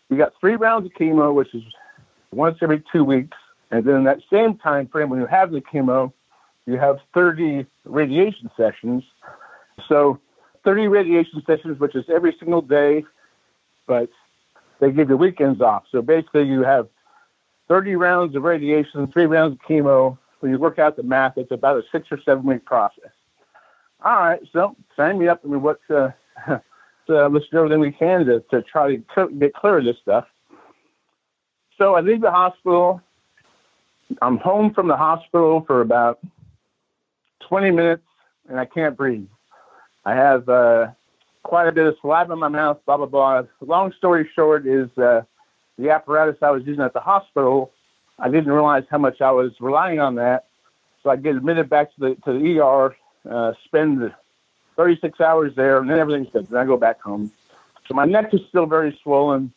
[0.09, 1.63] we got three rounds of chemo, which is
[2.33, 3.37] once every two weeks,
[3.71, 6.13] and then in that same time frame, when you have the chemo,
[6.67, 9.05] you have 30 radiation sessions.
[9.89, 10.19] So
[10.65, 13.05] 30 radiation sessions, which is every single day,
[13.87, 14.09] but
[14.81, 15.85] they give you weekends off.
[15.93, 16.89] So basically, you have
[17.69, 21.51] 30 rounds of radiation, three rounds of chemo, when you work out the math, it's
[21.51, 23.11] about a six or seven week process.
[24.05, 25.41] All right, so sign me up.
[25.43, 26.11] I mean, what's uh,
[27.09, 30.27] uh, let's do everything we can to, to try to get clear of this stuff.
[31.79, 33.01] So I leave the hospital.
[34.23, 36.21] I'm home from the hospital for about
[37.49, 38.05] 20 minutes,
[38.49, 39.27] and I can't breathe.
[40.05, 40.89] I have uh,
[41.43, 43.43] quite a bit of saliva in my mouth, blah, blah, blah.
[43.61, 45.23] Long story short is uh,
[45.79, 47.73] the apparatus I was using at the hospital
[48.19, 50.47] I didn't realize how much I was relying on that.
[51.03, 52.97] So I get admitted back to the to the ER,
[53.31, 54.13] uh, spend
[54.77, 56.47] 36 hours there, and then everything's good.
[56.49, 57.31] Then I go back home.
[57.87, 59.53] So my neck is still very swollen.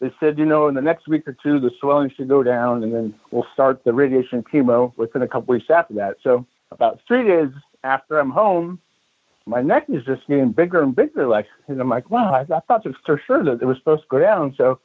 [0.00, 2.82] They said, you know, in the next week or two, the swelling should go down,
[2.82, 6.18] and then we'll start the radiation chemo within a couple weeks after that.
[6.22, 7.48] So about three days
[7.82, 8.78] after I'm home,
[9.46, 11.26] my neck is just getting bigger and bigger.
[11.26, 14.08] Like, and I'm like, wow, I, I thought for sure that it was supposed to
[14.08, 14.54] go down.
[14.56, 14.80] So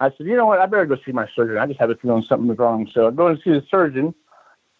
[0.00, 0.60] I said, you know what?
[0.60, 1.58] I better go see my surgeon.
[1.58, 2.88] I just have a feeling something's wrong.
[2.92, 4.14] So I go and see the surgeon.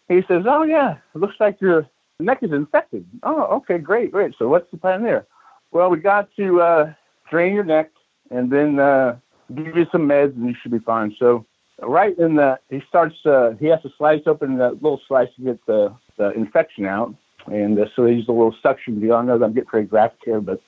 [0.07, 1.87] He says, oh, yeah, it looks like your
[2.19, 3.05] neck is infected.
[3.23, 4.33] Oh, okay, great, great.
[4.37, 5.27] So what's the plan there?
[5.71, 6.93] Well, we got to uh,
[7.29, 7.91] drain your neck
[8.31, 9.17] and then uh,
[9.53, 11.15] give you some meds and you should be fine.
[11.19, 11.45] So
[11.81, 15.41] right in the, he starts, uh, he has to slice open that little slice to
[15.41, 17.13] get the, the infection out.
[17.45, 19.13] And uh, so they use a little suction deal.
[19.13, 20.61] I know that I'm getting very graphic here, but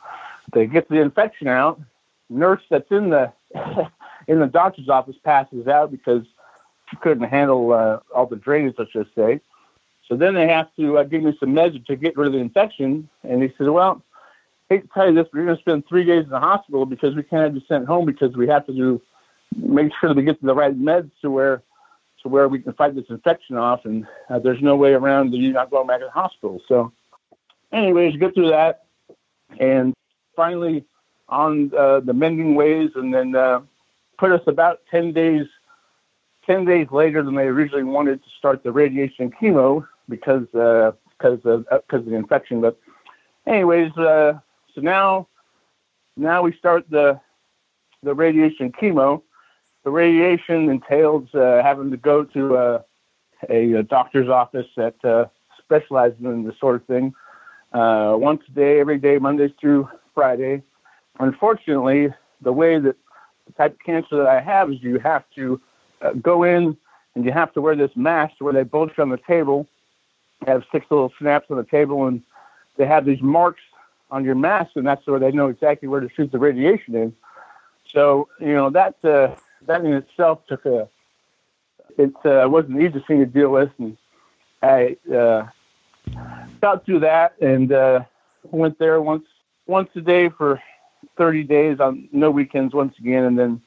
[0.53, 1.81] they get the infection out.
[2.29, 3.33] Nurse that's in the
[4.27, 6.23] in the doctor's office passes out because
[6.89, 9.41] she couldn't handle uh, all the drainage, let's just say.
[10.09, 12.39] So then they have to uh, give me some meds to get rid of the
[12.39, 13.07] infection.
[13.23, 14.01] And he said, well,
[14.69, 16.39] I hate to tell you this, but you're going to spend three days in the
[16.39, 19.01] hospital because we can't have you sent home because we have to do
[19.55, 21.61] make sure that we get the right meds to where
[22.23, 23.85] to where we can fight this infection off.
[23.85, 26.59] And uh, there's no way around you not going back to the hospital.
[26.67, 26.91] So,
[27.71, 28.85] anyways, get through that,
[29.59, 29.93] and
[30.35, 30.85] finally
[31.29, 33.61] on uh, the mending ways, and then uh,
[34.17, 35.45] put us about ten days.
[36.45, 41.39] 10 days later than they originally wanted to start the radiation chemo because uh, because
[41.45, 42.61] of because uh, of the infection.
[42.61, 42.77] But
[43.47, 44.39] anyways, uh,
[44.73, 45.27] so now
[46.17, 47.19] now we start the
[48.03, 49.21] the radiation chemo.
[49.83, 52.81] The radiation entails uh, having to go to uh,
[53.49, 55.25] a, a, doctor's office that uh,
[55.63, 57.13] specializes in this sort of thing
[57.71, 60.61] uh, once a day, every day, Mondays through Friday.
[61.19, 62.95] Unfortunately, the way that
[63.47, 65.61] the type of cancer that I have is you have to
[66.01, 66.77] uh, go in
[67.15, 69.67] and you have to wear this mask where they bolt you on the table,
[70.47, 72.21] have six little snaps on the table, and
[72.77, 73.61] they have these marks
[74.11, 77.15] on your mask, and that's where they know exactly where to shoot the radiation in.
[77.91, 79.35] So you know that uh,
[79.65, 80.87] that in itself took a
[81.97, 83.97] it uh, wasn't an easy thing to deal with, and
[84.61, 85.47] I uh,
[86.61, 88.01] got through that and uh,
[88.43, 89.25] went there once
[89.67, 90.61] once a day for
[91.17, 93.61] 30 days on no weekends once again, and then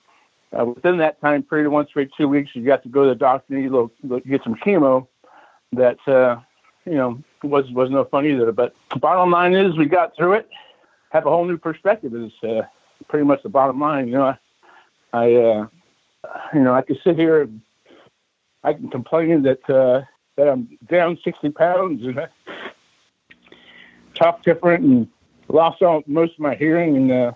[0.58, 3.14] uh, within that time period, once every two weeks, you got to go to the
[3.14, 5.06] doctor and you get some chemo.
[5.72, 6.40] That uh,
[6.84, 8.52] you know was was no fun either.
[8.52, 10.48] But bottom line is, we got through it.
[11.10, 12.14] Have a whole new perspective.
[12.14, 12.62] Is uh,
[13.08, 14.08] pretty much the bottom line.
[14.08, 14.38] You know, I,
[15.12, 15.66] I uh,
[16.54, 17.60] you know, I can sit here and
[18.64, 20.02] I can complain that uh,
[20.36, 22.28] that I'm down 60 pounds and
[24.14, 25.08] talk different and
[25.48, 27.32] lost all most of my hearing, and uh,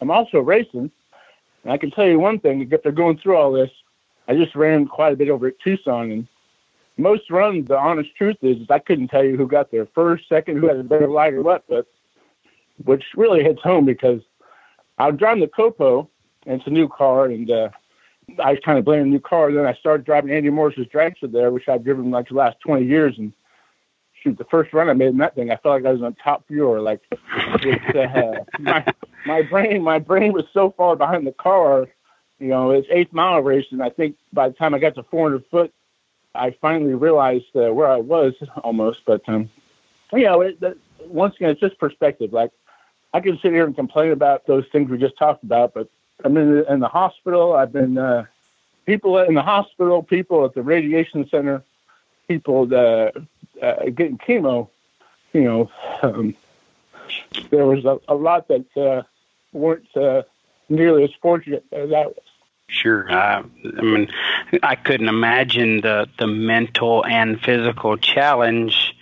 [0.00, 0.90] I'm also racing.
[1.62, 3.70] And I can tell you one thing: if they're going through all this,
[4.28, 6.28] I just ran quite a bit over at Tucson, and
[6.96, 10.28] most runs, the honest truth is, is I couldn't tell you who got there first,
[10.28, 11.86] second, who had a better light or what, but
[12.84, 14.20] which really hits home because
[14.98, 16.08] I was driving the Copo,
[16.46, 17.68] and it's a new car, and uh,
[18.42, 19.52] I was kind of blaming the new car.
[19.52, 22.86] Then I started driving Andy Morris's dragster there, which I've driven like the last 20
[22.86, 23.32] years, and
[24.22, 26.14] shoot, the first run I made in that thing, I felt like I was on
[26.14, 26.82] top fuel.
[26.82, 28.84] Like it's, uh, my
[29.26, 31.86] my brain, my brain was so far behind the car.
[32.38, 35.02] You know, it's eighth mile race, and I think by the time I got to
[35.04, 35.72] 400 foot,
[36.36, 39.04] I finally realized uh, where I was almost.
[39.04, 39.50] But um,
[40.12, 40.76] you know, it, that,
[41.06, 42.32] once again, it's just perspective.
[42.32, 42.50] Like
[43.12, 45.88] I can sit here and complain about those things we just talked about, but
[46.24, 47.54] I'm in the, in the hospital.
[47.54, 48.24] I've been uh,
[48.86, 51.62] people in the hospital, people at the radiation center,
[52.28, 53.10] people uh,
[53.62, 54.68] uh, getting chemo.
[55.32, 55.70] You know,
[56.02, 56.34] um,
[57.50, 59.02] there was a, a lot that uh,
[59.52, 60.22] weren't uh,
[60.68, 62.06] nearly as fortunate as I.
[62.68, 63.10] Sure.
[63.10, 63.44] I,
[63.78, 64.08] I mean,
[64.62, 68.96] I couldn't imagine the the mental and physical challenge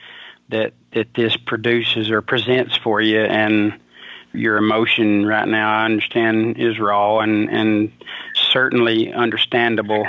[0.51, 3.81] that that this produces or presents for you, and
[4.35, 5.73] your emotion right now.
[5.81, 7.93] I understand is raw and and
[8.35, 10.07] certainly understandable.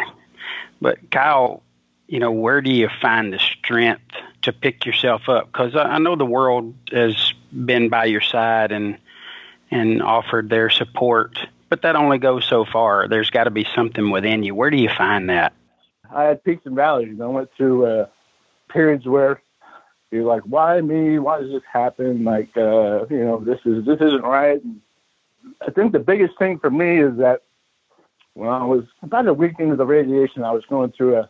[0.81, 1.63] But Kyle,
[2.07, 4.03] you know, where do you find the strength
[4.41, 5.51] to pick yourself up?
[5.51, 8.97] Because I, I know the world has been by your side and
[9.71, 11.39] and offered their support
[11.75, 13.09] but that only goes so far.
[13.09, 14.55] There's got to be something within you.
[14.55, 15.51] Where do you find that?
[16.09, 17.19] I had peaks and valleys.
[17.19, 18.07] I went through uh,
[18.69, 19.41] periods where
[20.09, 21.19] you're like, "Why me?
[21.19, 24.63] Why does this happen?" Like, uh, you know, this is this isn't right.
[24.63, 24.79] And
[25.67, 27.41] I think the biggest thing for me is that
[28.35, 31.29] when I was about a week into the radiation, I was going through a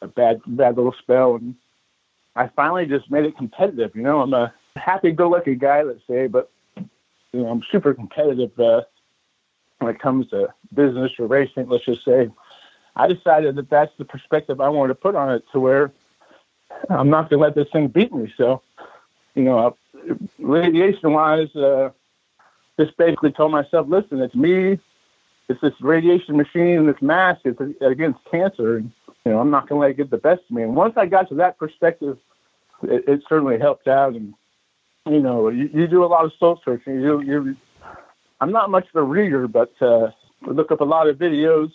[0.00, 1.56] a bad bad little spell, and
[2.34, 3.94] I finally just made it competitive.
[3.94, 6.88] You know, I'm a happy-go-lucky guy, let's say, but you
[7.42, 8.58] know, I'm super competitive.
[8.58, 8.80] Uh,
[9.78, 12.30] when it comes to business or racing, let's just say,
[12.96, 15.92] I decided that that's the perspective I wanted to put on it to where
[16.90, 18.32] I'm not going to let this thing beat me.
[18.36, 18.62] So,
[19.34, 19.76] you know,
[20.38, 21.90] radiation wise, uh,
[22.78, 24.78] just basically told myself, listen, it's me,
[25.48, 28.78] it's this radiation machine, this mask, it's against cancer.
[28.78, 28.92] And,
[29.24, 30.62] you know, I'm not going to let it get the best of me.
[30.62, 32.18] And once I got to that perspective,
[32.82, 34.14] it, it certainly helped out.
[34.14, 34.34] And,
[35.06, 37.00] you know, you, you do a lot of soul searching.
[37.00, 37.56] You, you
[38.40, 40.10] I'm not much of a reader, but uh,
[40.46, 41.70] I look up a lot of videos.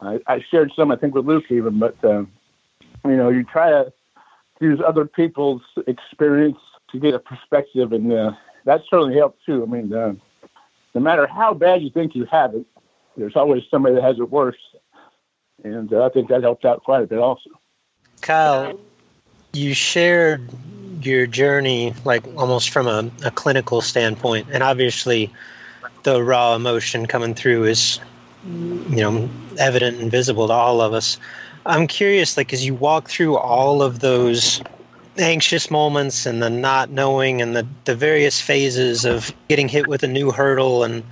[0.00, 2.24] I, I shared some, I think, with Luke even, but uh,
[3.04, 3.92] you know, you try to
[4.60, 6.58] use other people's experience
[6.92, 8.32] to get a perspective, and uh,
[8.64, 9.62] that certainly helps too.
[9.62, 10.14] I mean, uh,
[10.94, 12.66] no matter how bad you think you have it,
[13.16, 14.58] there's always somebody that has it worse,
[15.62, 17.50] and uh, I think that helped out quite a bit also.
[18.20, 18.78] Kyle,
[19.52, 20.48] you shared
[21.00, 25.32] your journey like almost from a, a clinical standpoint, and obviously
[26.04, 27.98] the raw emotion coming through is
[28.46, 29.28] you know
[29.58, 31.18] evident and visible to all of us
[31.66, 34.62] i'm curious like as you walk through all of those
[35.18, 40.02] anxious moments and the not knowing and the, the various phases of getting hit with
[40.02, 41.04] a new hurdle and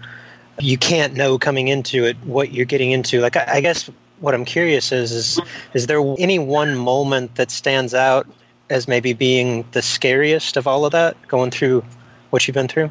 [0.58, 3.20] you can't know coming into it what you're getting into.
[3.20, 3.90] Like I, I guess
[4.20, 5.40] what I'm curious is is
[5.74, 8.26] is there any one moment that stands out
[8.70, 11.84] as maybe being the scariest of all of that going through
[12.30, 12.90] what you've been through?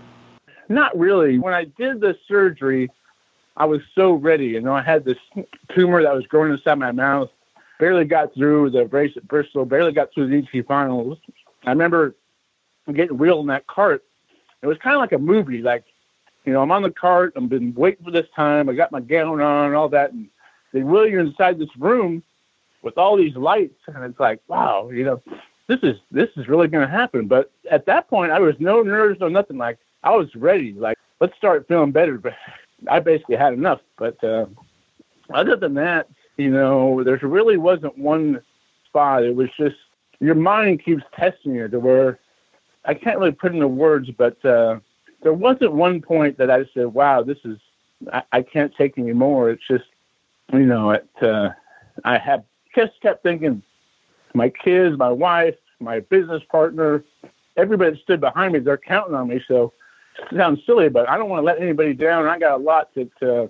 [0.71, 1.37] Not really.
[1.37, 2.89] When I did the surgery,
[3.57, 4.47] I was so ready.
[4.47, 5.17] You know, I had this
[5.75, 7.29] tumor that was growing inside my mouth.
[7.79, 9.65] Barely got through the race at Bristol.
[9.65, 11.17] Barely got through the ET finals.
[11.65, 12.15] I remember
[12.93, 14.03] getting wheeled in that cart.
[14.61, 15.61] It was kind of like a movie.
[15.61, 15.83] Like,
[16.45, 17.33] you know, I'm on the cart.
[17.35, 18.69] I've been waiting for this time.
[18.69, 20.13] I got my gown on and all that.
[20.13, 20.29] And
[20.71, 22.23] they wheel you inside this room
[22.81, 25.21] with all these lights, and it's like, wow, you know,
[25.67, 27.27] this is this is really going to happen.
[27.27, 29.57] But at that point, I was no nerves, no nothing.
[29.57, 30.73] Like I was ready.
[30.73, 32.17] Like let's start feeling better.
[32.17, 32.33] But
[32.89, 33.81] I basically had enough.
[33.97, 34.47] But uh,
[35.33, 38.41] other than that, you know, there really wasn't one
[38.85, 39.23] spot.
[39.23, 39.75] It was just
[40.19, 42.19] your mind keeps testing you to where
[42.85, 44.79] I can't really put into words, but uh,
[45.21, 47.57] there wasn't one point that I said, "Wow, this is
[48.11, 49.85] I, I can't take anymore." It's just,
[50.51, 51.07] you know, it.
[51.21, 51.49] Uh,
[52.03, 52.43] I have
[52.75, 53.61] just kept thinking,
[54.33, 57.03] my kids, my wife, my business partner,
[57.57, 59.41] everybody that stood behind me, they're counting on me.
[59.47, 59.73] So
[60.35, 62.25] sounds silly, but I don't want to let anybody down.
[62.27, 63.47] I got a lot that uh,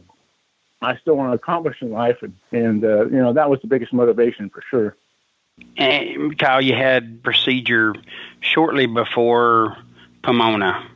[0.81, 3.67] I still want to accomplish in life, and, and uh, you know that was the
[3.67, 4.95] biggest motivation for sure.
[5.77, 7.93] And Kyle, you had procedure
[8.39, 9.77] shortly before
[10.23, 10.87] Pomona.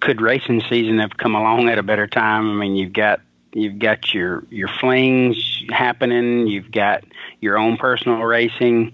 [0.00, 2.50] Could racing season have come along at a better time?
[2.50, 3.20] I mean, you've got
[3.52, 6.46] you've got your your flings happening.
[6.46, 7.04] You've got
[7.40, 8.92] your own personal racing.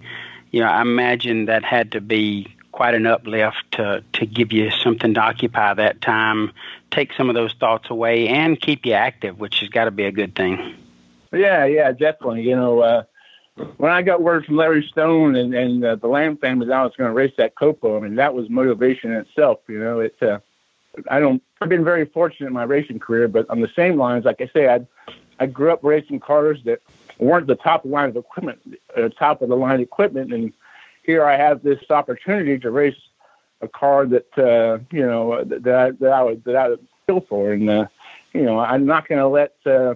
[0.51, 2.47] You know, I imagine that had to be
[2.79, 6.49] quite an uplift to to give you something to occupy that time,
[6.91, 10.05] take some of those thoughts away, and keep you active, which has got to be
[10.05, 10.77] a good thing.
[11.33, 12.43] Yeah, yeah, definitely.
[12.43, 13.03] You know, uh,
[13.75, 16.85] when I got word from Larry Stone and and uh, the Lamb family that I
[16.85, 19.59] was going to race that Copo, I mean that was motivation in itself.
[19.67, 20.39] You know, it's uh,
[21.09, 24.23] I don't I've been very fortunate in my racing career, but on the same lines,
[24.23, 24.87] like I say, I
[25.37, 26.79] I grew up racing cars that
[27.17, 30.53] weren't the top line of equipment, uh, top of the line equipment, and
[31.03, 32.95] here I have this opportunity to race
[33.61, 35.63] a car that uh, you know that,
[35.99, 37.87] that I, would that I would feel for, and uh,
[38.33, 39.95] you know I'm not going to let uh,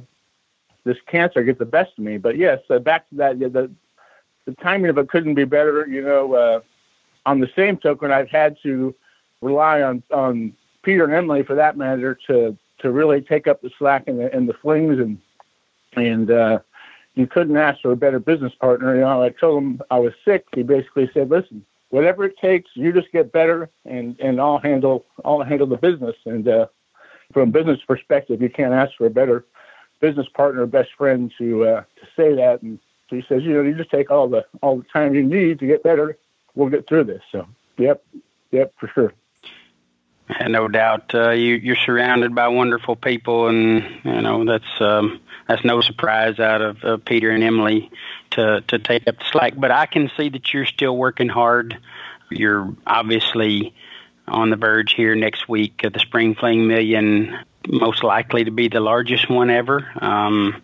[0.84, 2.18] this cancer get the best of me.
[2.18, 3.72] But yes, uh, back to that, the
[4.46, 5.88] the timing of it couldn't be better.
[5.88, 6.60] You know, uh,
[7.26, 8.94] on the same token, I've had to
[9.42, 13.72] rely on on Peter and Emily, for that matter, to to really take up the
[13.78, 15.18] slack in the the flings and
[15.96, 16.60] and uh,
[17.16, 18.96] you couldn't ask for a better business partner.
[18.96, 20.46] You know, I told him I was sick.
[20.56, 25.06] He basically said, "Listen, whatever it takes, you just get better, and and I'll handle
[25.24, 26.68] I'll handle the business." And uh,
[27.32, 29.46] from a business perspective, you can't ask for a better
[30.02, 32.62] business partner, best friend to uh, to say that.
[32.62, 35.24] And so he says, you know, you just take all the all the time you
[35.24, 36.18] need to get better.
[36.56, 37.22] We'll get through this.
[37.32, 37.48] So,
[37.78, 38.04] yep,
[38.52, 39.14] yep, for sure.
[40.48, 45.66] No doubt, uh, you, you're surrounded by wonderful people, and you know that's um, that's
[45.66, 47.92] no surprise out of uh, Peter and Emily
[48.32, 49.54] to to take up the slack.
[49.58, 51.78] But I can see that you're still working hard.
[52.32, 53.76] You're obviously
[54.28, 58.70] on the verge here next week of the Spring Fling Million, most likely to be
[58.70, 59.86] the largest one ever.
[59.98, 60.62] Um,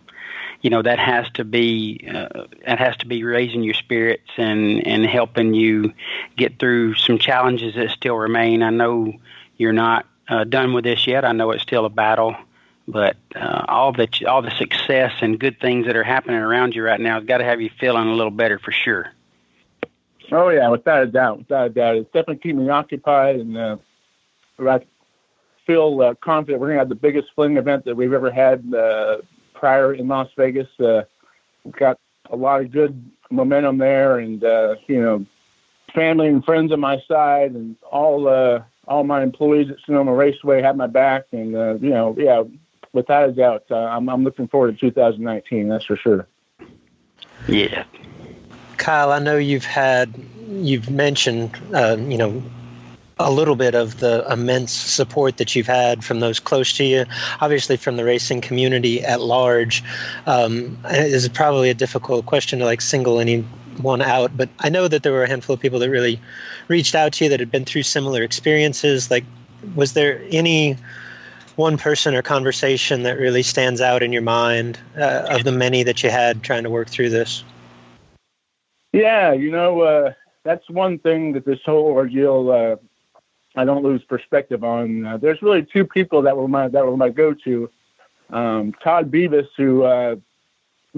[0.62, 4.86] you know that has to be uh, that has to be raising your spirits and
[4.86, 5.92] and helping you
[6.36, 8.62] get through some challenges that still remain.
[8.62, 9.14] I know
[9.60, 11.22] you're not uh, done with this yet.
[11.22, 12.34] I know it's still a battle,
[12.88, 16.82] but uh, all the all the success and good things that are happening around you
[16.82, 19.12] right now has got to have you feeling a little better for sure.
[20.32, 23.76] Oh yeah, without a doubt, without a doubt, it's definitely keeping me occupied, and uh,
[24.58, 24.80] I
[25.66, 29.18] feel uh, confident we're gonna have the biggest fling event that we've ever had uh,
[29.52, 30.68] prior in Las Vegas.
[30.80, 31.02] Uh,
[31.64, 31.98] we've got
[32.30, 35.26] a lot of good momentum there, and uh, you know,
[35.94, 40.60] family and friends on my side, and all uh, all my employees at Sonoma Raceway
[40.62, 42.42] have my back, and uh, you know, yeah,
[42.92, 45.68] without a doubt, uh, I'm I'm looking forward to 2019.
[45.68, 46.26] That's for sure.
[47.48, 47.84] Yeah.
[48.76, 50.12] Kyle, I know you've had
[50.48, 52.42] you've mentioned uh, you know
[53.18, 57.04] a little bit of the immense support that you've had from those close to you,
[57.40, 59.84] obviously from the racing community at large.
[60.26, 63.44] Um, it is probably a difficult question to like single any
[63.82, 66.20] one out, but I know that there were a handful of people that really
[66.68, 69.10] reached out to you that had been through similar experiences.
[69.10, 69.24] Like,
[69.74, 70.76] was there any
[71.56, 75.82] one person or conversation that really stands out in your mind uh, of the many
[75.82, 77.44] that you had trying to work through this?
[78.92, 80.12] Yeah, you know, uh,
[80.42, 82.76] that's one thing that this whole ordeal uh,
[83.56, 85.04] I don't lose perspective on.
[85.04, 87.70] Uh, there's really two people that were my that were my go-to.
[88.30, 90.16] Um, Todd Beavis, who uh,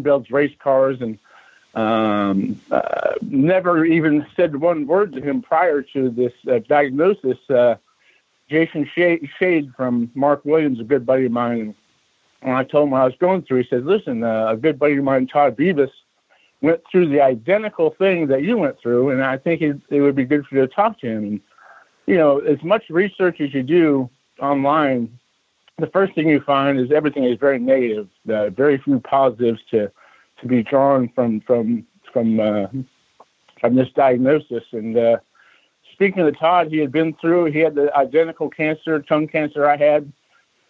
[0.00, 1.18] builds race cars and
[1.74, 7.38] um, uh, never even said one word to him prior to this uh, diagnosis.
[7.48, 7.76] Uh,
[8.50, 11.74] Jason Shade, from Mark Williams, a good buddy of mine,
[12.42, 14.78] when I told him what I was going through, he said, "Listen, uh, a good
[14.78, 15.90] buddy of mine, Todd Beavis,
[16.60, 20.16] went through the identical thing that you went through, and I think it, it would
[20.16, 21.40] be good for you to talk to him." And
[22.06, 24.10] you know, as much research as you do
[24.40, 25.18] online,
[25.78, 28.08] the first thing you find is everything is very negative.
[28.28, 29.90] Uh, very few positives to
[30.42, 32.66] to be drawn from from from uh,
[33.60, 34.64] from this diagnosis.
[34.72, 35.16] And uh,
[35.92, 37.46] speaking of Todd, he had been through.
[37.46, 40.12] He had the identical cancer, tongue cancer I had.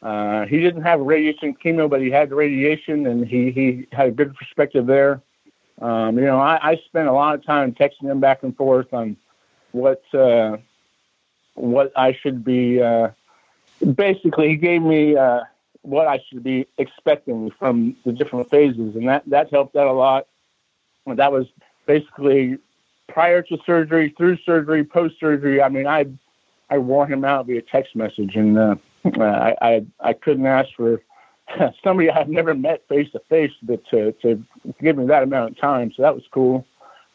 [0.02, 4.08] Uh, he didn't have radiation chemo, but he had the radiation, and he he had
[4.08, 5.20] a good perspective there.
[5.80, 8.92] Um, you know, I, I spent a lot of time texting him back and forth
[8.92, 9.16] on
[9.72, 10.58] what uh,
[11.54, 12.80] what I should be.
[12.80, 13.10] Uh,
[13.94, 15.40] basically, he gave me uh,
[15.82, 19.92] what I should be expecting from the different phases, and that that helped out a
[19.92, 20.26] lot.
[21.06, 21.46] That was
[21.86, 22.58] basically
[23.08, 25.60] prior to surgery, through surgery, post surgery.
[25.60, 26.06] I mean, I
[26.70, 28.74] I wore him out via text message, and uh,
[29.04, 31.02] I, I I couldn't ask for
[31.84, 33.50] somebody I've never met face to face,
[33.90, 34.44] to to
[34.80, 35.92] give me that amount of time.
[35.96, 36.66] So that was cool.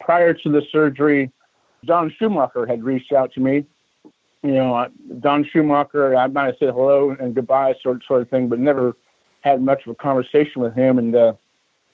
[0.02, 1.32] Prior to the surgery,
[1.86, 3.66] Don Schumacher had reached out to me
[4.44, 4.88] you know,
[5.20, 8.96] Don Schumacher, I might have said hello and goodbye sort sort of thing, but never
[9.42, 10.98] had much of a conversation with him.
[10.98, 11.34] And uh,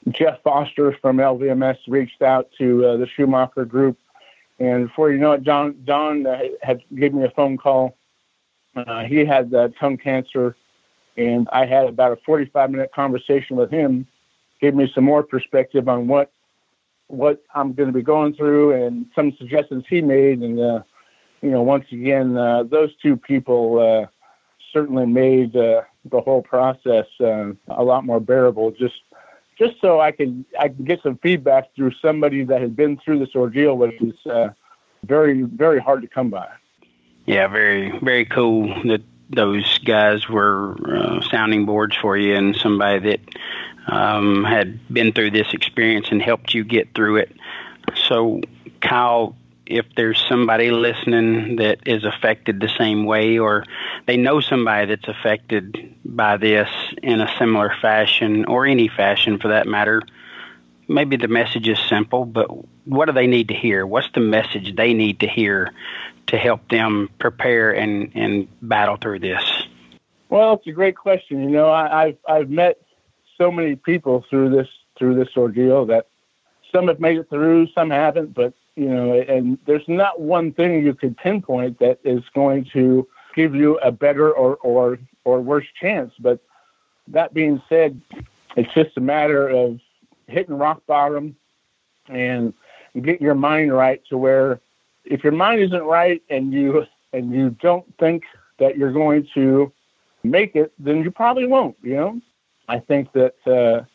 [0.09, 3.97] Jeff Foster from LVMS reached out to uh, the Schumacher group,
[4.59, 7.95] and before you know it, Don Don uh, had gave me a phone call.
[8.75, 10.55] Uh, he had uh, tongue cancer,
[11.15, 14.07] and I had about a 45 minute conversation with him.
[14.59, 16.31] Gave me some more perspective on what
[17.07, 20.83] what I'm going to be going through, and some suggestions he made, and uh,
[21.43, 24.07] you know, once again, uh, those two people uh,
[24.71, 28.71] certainly made uh, the whole process uh, a lot more bearable.
[28.71, 28.95] Just,
[29.59, 33.19] just so I could I could get some feedback through somebody that had been through
[33.19, 34.49] this ordeal, which is uh,
[35.03, 36.47] very very hard to come by.
[37.25, 43.11] Yeah, very very cool that those guys were uh, sounding boards for you and somebody
[43.11, 43.19] that
[43.87, 47.31] um, had been through this experience and helped you get through it.
[48.07, 48.41] So,
[48.81, 49.35] Kyle,
[49.65, 53.63] if there's somebody listening that is affected the same way or
[54.05, 56.69] they know somebody that's affected by this
[57.01, 60.01] in a similar fashion or any fashion for that matter,
[60.87, 62.47] maybe the message is simple, but
[62.85, 63.85] what do they need to hear?
[63.85, 65.71] What's the message they need to hear
[66.27, 69.43] to help them prepare and, and battle through this?
[70.29, 71.43] Well, it's a great question.
[71.43, 72.79] You know, I, I've I've met
[73.37, 76.07] so many people through this through this ordeal that
[76.73, 80.83] some have made it through, some haven't, but you know, and there's not one thing
[80.83, 85.65] you could pinpoint that is going to give you a better or, or, or worse
[85.79, 86.13] chance.
[86.19, 86.39] But
[87.07, 88.01] that being said,
[88.55, 89.79] it's just a matter of
[90.27, 91.35] hitting rock bottom
[92.07, 92.53] and
[93.01, 94.59] get your mind right to where
[95.05, 98.23] if your mind isn't right and you and you don't think
[98.57, 99.71] that you're going to
[100.23, 101.75] make it, then you probably won't.
[101.83, 102.21] You know,
[102.67, 103.85] I think that uh,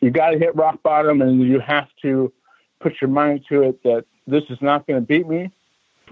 [0.00, 2.32] you got to hit rock bottom and you have to
[2.80, 5.50] put your mind to it that this is not going to beat me,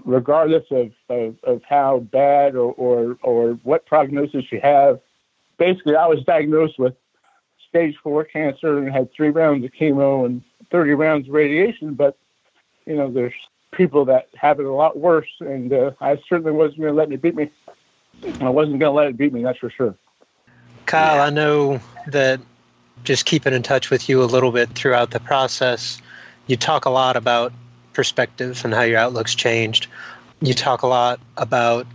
[0.03, 4.99] regardless of, of, of how bad or, or, or what prognosis you have.
[5.57, 6.95] Basically, I was diagnosed with
[7.69, 10.41] stage four cancer and had three rounds of chemo and
[10.71, 11.93] 30 rounds of radiation.
[11.93, 12.17] But,
[12.85, 13.33] you know, there's
[13.71, 17.11] people that have it a lot worse, and uh, I certainly wasn't going to let
[17.11, 17.51] it beat me.
[18.39, 19.95] I wasn't going to let it beat me, that's for sure.
[20.85, 22.39] Kyle, I know that
[23.03, 26.01] just keeping in touch with you a little bit throughout the process,
[26.47, 27.51] you talk a lot about
[27.95, 29.87] perspective and how your outlook's changed.
[30.41, 31.87] You talk a lot about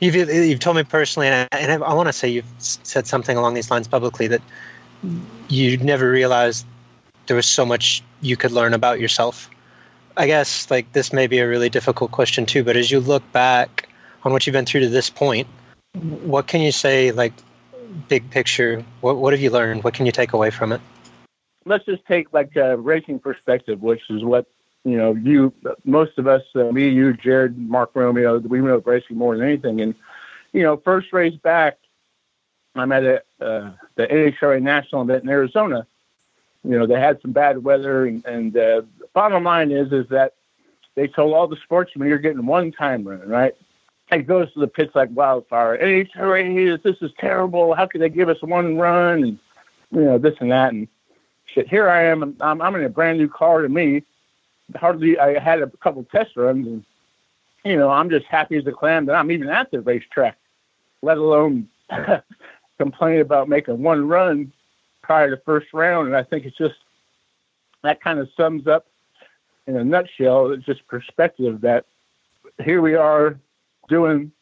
[0.00, 3.36] you've you've told me personally, and I, and I want to say you've said something
[3.36, 4.42] along these lines publicly that
[5.48, 6.66] you never realized
[7.26, 9.50] there was so much you could learn about yourself.
[10.16, 13.30] I guess like this may be a really difficult question too, but as you look
[13.32, 13.88] back
[14.22, 15.48] on what you've been through to this point,
[15.92, 17.32] what can you say like
[18.08, 18.84] big picture?
[19.00, 19.84] What what have you learned?
[19.84, 20.80] What can you take away from it?
[21.66, 24.46] Let's just take like a racing perspective, which is what
[24.84, 25.52] you know, you,
[25.84, 29.80] most of us, uh, me, you, Jared, Mark Romeo, we know racing more than anything.
[29.80, 29.94] And,
[30.52, 31.78] you know, first race back,
[32.74, 35.86] I'm at a, uh, the NHRA national event in Arizona.
[36.64, 40.08] You know, they had some bad weather, and, and uh, the bottom line is, is
[40.10, 40.34] that
[40.96, 43.54] they told all the sportsmen you're getting one time run, right?
[44.10, 45.78] It goes to the pits like wildfire.
[45.78, 47.74] NHRA, this is terrible.
[47.74, 49.22] How could they give us one run?
[49.24, 49.38] And
[49.90, 50.88] you know, this and that, and
[51.46, 51.68] shit.
[51.68, 52.36] Here I am.
[52.40, 54.04] I'm, I'm in a brand new car to me
[54.76, 56.84] hardly I had a couple test runs and
[57.64, 60.36] you know I'm just happy as a clam that I'm even at the racetrack,
[61.02, 61.68] let alone
[62.78, 64.52] complain about making one run
[65.02, 66.08] prior to first round.
[66.08, 66.76] And I think it's just
[67.82, 68.86] that kind of sums up
[69.66, 70.50] in a nutshell.
[70.50, 71.84] It's just perspective that
[72.64, 73.38] here we are
[73.88, 74.32] doing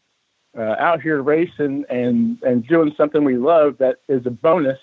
[0.56, 4.78] uh, out here racing and and doing something we love that is a bonus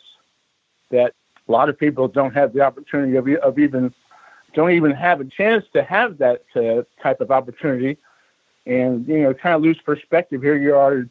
[0.90, 1.14] that
[1.48, 3.94] a lot of people don't have the opportunity of, of even
[4.54, 7.98] don't even have a chance to have that uh, type of opportunity,
[8.66, 10.42] and you know, kind of lose perspective.
[10.42, 11.08] Here you are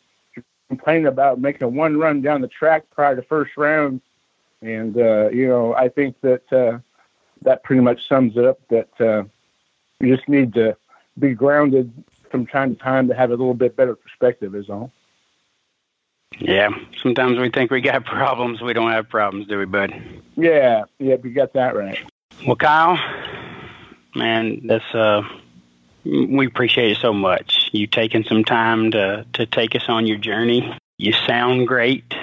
[0.69, 4.01] complaining about making a one run down the track prior to first round,
[4.63, 6.79] and uh, you know, I think that uh,
[7.43, 8.61] that pretty much sums it up.
[8.69, 9.25] That uh,
[10.01, 10.77] you just need to
[11.19, 11.93] be grounded
[12.31, 14.55] from time to time to have a little bit better perspective.
[14.55, 14.93] Is all.
[16.39, 16.69] Yeah,
[17.03, 18.61] sometimes we think we got problems.
[18.61, 19.93] We don't have problems, do we, bud?
[20.37, 21.99] Yeah, yeah, you got that right.
[22.47, 22.97] Well, Kyle,
[24.19, 25.23] man, that's uh,
[26.05, 27.71] we appreciate it so much.
[27.73, 30.77] You taking some time to to take us on your journey.
[30.99, 32.15] You sound great.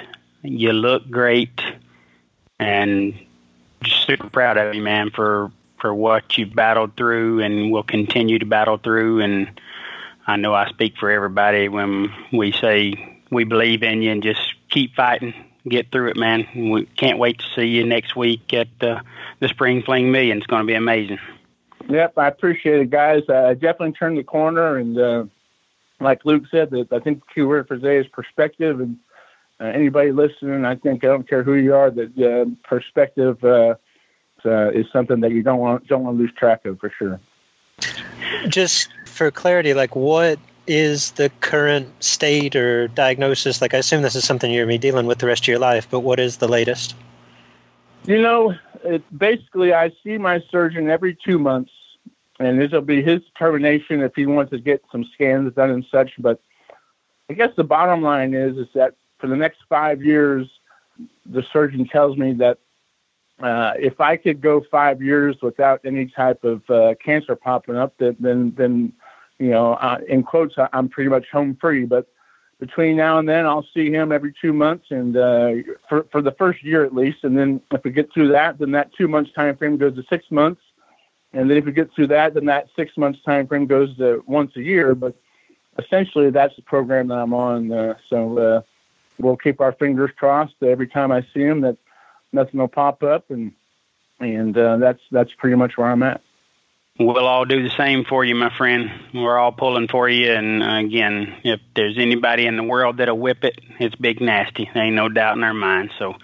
[0.42, 1.60] You look great,
[2.58, 3.14] and
[3.82, 5.50] just super proud of you, man, for
[5.80, 9.20] for what you've battled through and will continue to battle through.
[9.20, 9.60] And
[10.26, 14.54] I know I speak for everybody when we say we believe in you and just
[14.70, 15.34] keep fighting.
[15.68, 16.46] Get through it, man.
[16.70, 19.00] We can't wait to see you next week at uh,
[19.40, 20.38] the Spring Fling Million.
[20.38, 21.18] It's going to be amazing.
[21.88, 23.22] Yep, I appreciate it, guys.
[23.28, 25.24] Uh, I definitely turned the corner, and uh,
[26.00, 28.80] like Luke said, that I think the key word for today is perspective.
[28.80, 28.98] And
[29.60, 33.74] uh, anybody listening, I think I don't care who you are, that uh, perspective uh,
[34.44, 37.20] uh, is something that you don't want don't want to lose track of for sure.
[38.48, 43.60] Just for clarity, like what is the current state or diagnosis?
[43.60, 45.48] Like, I assume this is something you're going to be dealing with the rest of
[45.48, 46.94] your life, but what is the latest?
[48.04, 48.54] You know,
[48.86, 51.70] it, basically, I see my surgeon every two months,
[52.38, 56.10] and will be his determination if he wants to get some scans done and such.
[56.18, 56.40] But
[57.30, 60.46] I guess the bottom line is is that for the next five years,
[61.24, 62.58] the surgeon tells me that
[63.40, 67.94] uh, if I could go five years without any type of uh, cancer popping up,
[67.98, 68.92] then then, then
[69.38, 71.84] you know, uh, in quotes, I'm pretty much home free.
[71.84, 72.06] But
[72.58, 75.52] between now and then, I'll see him every two months, and uh,
[75.88, 77.18] for for the first year at least.
[77.22, 80.04] And then if we get through that, then that two months time frame goes to
[80.08, 80.60] six months.
[81.32, 84.24] And then if we get through that, then that six months time frame goes to
[84.26, 84.94] once a year.
[84.94, 85.14] But
[85.78, 87.70] essentially, that's the program that I'm on.
[87.72, 88.62] Uh, so uh,
[89.18, 91.76] we'll keep our fingers crossed every time I see him that
[92.32, 93.52] nothing will pop up, and
[94.18, 96.22] and uh, that's that's pretty much where I'm at.
[96.98, 98.90] We'll all do the same for you, my friend.
[99.12, 100.32] We're all pulling for you.
[100.32, 104.70] And uh, again, if there's anybody in the world that'll whip it, it's Big Nasty.
[104.72, 105.90] There ain't no doubt in our mind.
[105.98, 106.14] So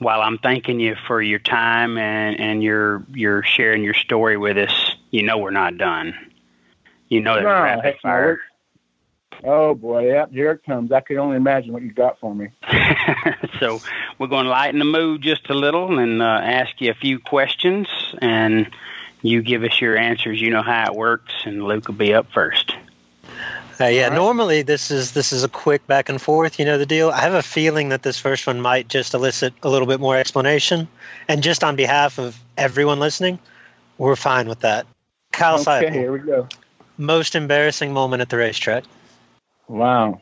[0.00, 4.58] while I'm thanking you for your time and, and your your sharing your story with
[4.58, 6.14] us, you know we're not done.
[7.08, 8.40] You know there's no, rapid fire.
[9.44, 10.90] Oh boy, yep, here it comes.
[10.90, 12.48] I can only imagine what you've got for me.
[13.60, 13.78] so
[14.18, 17.18] we're going to lighten the mood just a little and uh, ask you a few
[17.18, 17.86] questions
[18.20, 18.70] and
[19.22, 20.40] you give us your answers.
[20.40, 22.74] You know how it works, and Luke will be up first.
[23.80, 24.14] Uh, yeah, right.
[24.14, 26.58] normally this is this is a quick back and forth.
[26.58, 27.10] You know the deal.
[27.10, 30.16] I have a feeling that this first one might just elicit a little bit more
[30.16, 30.86] explanation,
[31.28, 33.38] and just on behalf of everyone listening,
[33.96, 34.86] we're fine with that.
[35.32, 36.46] Kyle okay, Seipel, here we go.
[36.98, 38.84] Most embarrassing moment at the racetrack.
[39.68, 40.20] Wow,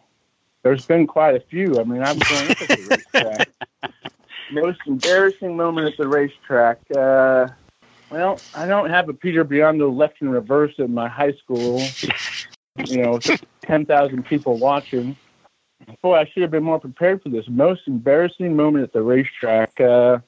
[0.63, 1.81] there's been quite a few.
[1.81, 3.49] I mean, I'm going to the racetrack.
[4.53, 6.79] Most embarrassing moment at the racetrack.
[6.97, 7.49] Uh,
[8.11, 11.81] well, I don't have a Peter Biondo left in reverse in my high school.
[12.87, 13.19] you know,
[13.63, 15.17] 10,000 people watching.
[16.03, 17.47] Boy, I should have been more prepared for this.
[17.49, 19.81] Most embarrassing moment at the racetrack.
[19.81, 20.19] Uh,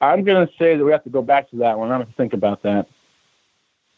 [0.00, 1.90] I'm going to say that we have to go back to that one.
[1.90, 2.88] I'm going to think about that.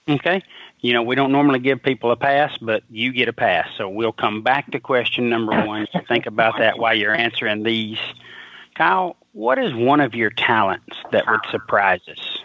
[0.09, 0.43] Okay.
[0.81, 3.69] You know, we don't normally give people a pass, but you get a pass.
[3.77, 5.87] So we'll come back to question number one.
[6.09, 7.99] think about that while you're answering these.
[8.75, 12.40] Kyle, what is one of your talents that would surprise us?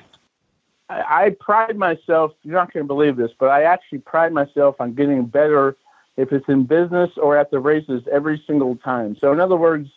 [0.89, 2.33] I, pride myself.
[2.43, 5.75] You're not going to believe this, but I actually pride myself on getting better
[6.17, 9.17] if it's in business or at the races every single time.
[9.19, 9.89] So, in other words,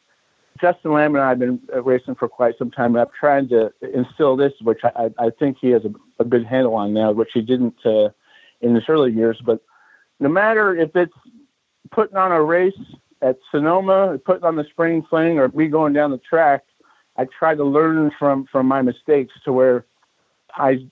[0.61, 2.97] Justin Lamb and I have been racing for quite some time.
[2.97, 5.93] And I'm trying to instill this, which I, I think he has a,
[6.23, 8.09] a good handle on now, which he didn't uh,
[8.61, 9.41] in his early years.
[9.45, 9.63] But
[10.21, 11.15] no matter if it's
[11.93, 12.75] putting on a race
[13.23, 16.65] at Sonoma, putting on the spring fling, or me going down the track,
[17.17, 19.85] I try to learn from from my mistakes to where
[20.59, 20.87] I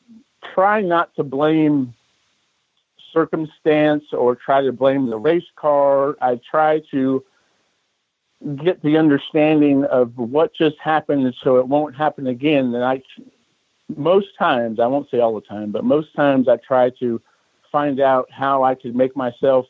[0.54, 1.94] try not to blame
[3.12, 6.16] circumstance or try to blame the race car.
[6.20, 7.24] I try to
[8.62, 12.74] get the understanding of what just happened so it won't happen again.
[12.74, 13.02] And I,
[13.96, 17.20] most times, I won't say all the time, but most times I try to
[17.72, 19.66] find out how I could make myself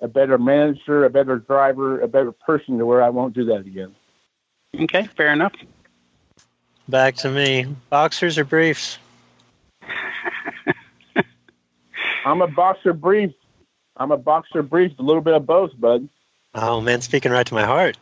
[0.00, 3.60] a better manager, a better driver, a better person to where I won't do that
[3.60, 3.94] again.
[4.78, 5.52] Okay, fair enough.
[6.88, 7.66] Back to me.
[7.90, 8.98] Boxers or briefs?
[12.24, 13.32] I'm a boxer brief.
[13.96, 14.92] I'm a boxer brief.
[14.98, 16.08] A little bit of both, bud.
[16.54, 17.98] Oh man, speaking right to my heart.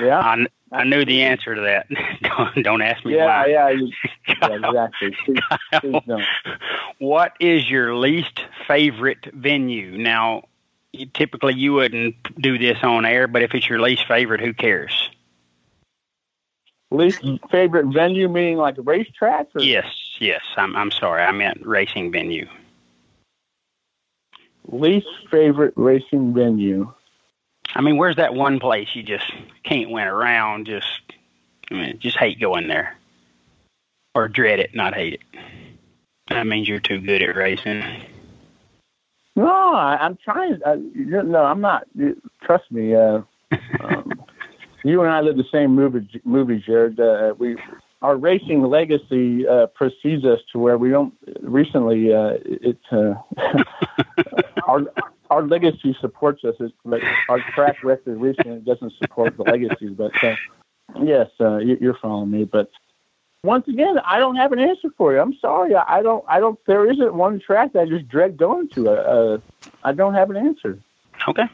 [0.00, 0.18] Yeah.
[0.18, 1.86] I, I knew the answer to that.
[2.22, 3.46] don't, don't ask me yeah, why.
[3.46, 3.92] Yeah, you,
[4.28, 5.16] yeah, exactly.
[5.24, 5.40] Please,
[5.80, 6.24] please don't.
[6.98, 9.98] What is your least favorite venue?
[9.98, 10.44] Now,
[10.92, 14.54] you, typically you wouldn't do this on air, but if it's your least favorite, who
[14.54, 15.10] cares?
[16.90, 19.54] Least favorite venue, meaning like racetracks?
[19.54, 19.62] Or?
[19.62, 19.86] Yes,
[20.18, 20.42] yes.
[20.56, 21.22] I'm I'm sorry.
[21.22, 22.46] I meant racing venue.
[24.68, 26.92] Least favorite racing venue.
[27.74, 29.30] I mean, where's that one place you just
[29.64, 30.66] can't win around?
[30.66, 31.00] Just,
[31.70, 32.96] I mean, just hate going there,
[34.14, 35.20] or dread it, not hate it.
[36.28, 37.82] That means you're too good at racing.
[39.34, 40.58] No, I, I'm trying.
[40.64, 41.84] I, no, I'm not.
[42.42, 42.94] Trust me.
[42.94, 43.22] Uh,
[43.80, 44.12] um,
[44.84, 47.00] you and I live the same movie, movie, Jared.
[47.00, 47.56] Uh, we
[48.02, 51.14] our racing legacy uh, precedes us to where we don't.
[51.40, 53.14] Recently, uh, it uh,
[54.66, 54.82] our
[55.30, 56.54] our legacy supports us.
[56.60, 59.92] It's like our track record recently doesn't support the legacies.
[59.96, 60.36] But uh,
[61.00, 62.44] yes, uh, you, you're following me.
[62.44, 62.70] But
[63.44, 65.20] once again, I don't have an answer for you.
[65.20, 65.74] I'm sorry.
[65.74, 66.24] I, I don't.
[66.28, 66.58] I don't.
[66.66, 68.90] There isn't one track that I just dread going to.
[68.90, 69.38] Uh, uh,
[69.84, 70.78] I don't have an answer.
[71.28, 71.44] Okay.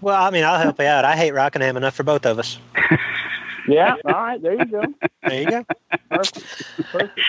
[0.00, 1.04] Well, I mean, I'll help you out.
[1.04, 2.58] I hate Rockingham enough for both of us.
[3.66, 3.96] Yeah.
[4.04, 4.40] All right.
[4.40, 4.82] There you go.
[5.22, 5.64] There you go.
[6.10, 6.62] Perfect.
[6.92, 7.20] Perfect.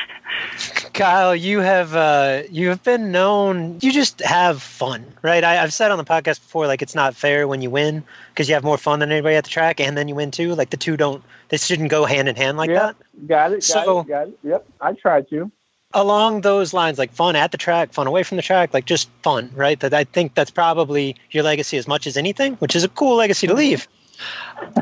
[0.94, 3.80] Kyle, you have uh, you have been known.
[3.82, 5.44] You just have fun, right?
[5.44, 8.48] I, have said on the podcast before, like it's not fair when you win because
[8.48, 10.56] you have more fun than anybody at the track, and then you win too.
[10.56, 12.95] Like the two don't, they shouldn't go hand in hand like yeah, that.
[13.28, 13.56] Got it.
[13.56, 14.07] Got So- it.
[14.07, 14.40] Got it.
[14.44, 14.66] Yep.
[14.82, 15.52] I tried to.
[15.94, 19.10] Along those lines, like fun at the track, fun away from the track, like just
[19.24, 19.80] fun, right?
[19.80, 23.16] That I think that's probably your legacy as much as anything, which is a cool
[23.16, 23.88] legacy to leave.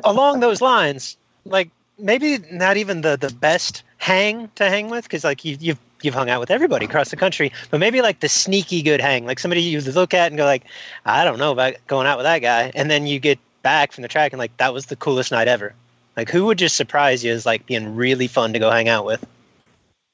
[0.04, 5.24] Along those lines, like maybe not even the the best hang to hang with because
[5.24, 8.30] like you, you've you've hung out with everybody across the country but maybe like the
[8.30, 10.64] sneaky good hang like somebody you look at and go like
[11.06, 14.02] i don't know about going out with that guy and then you get back from
[14.02, 15.74] the track and like that was the coolest night ever
[16.18, 19.06] like who would just surprise you as like being really fun to go hang out
[19.06, 19.26] with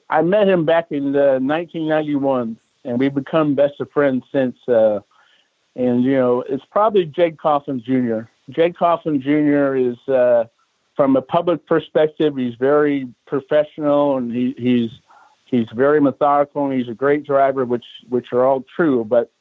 [0.09, 4.57] I met him back in uh, 1991, and we've become best of friends since.
[4.67, 5.01] Uh,
[5.75, 8.27] and you know, it's probably Jeg Coughlin Jr.
[8.47, 9.75] Jeg Coughlin Jr.
[9.75, 10.45] is, uh,
[10.99, 14.91] from a public perspective, he's very professional, and he, he's
[15.45, 19.05] he's very methodical, and he's a great driver, which which are all true.
[19.05, 19.31] But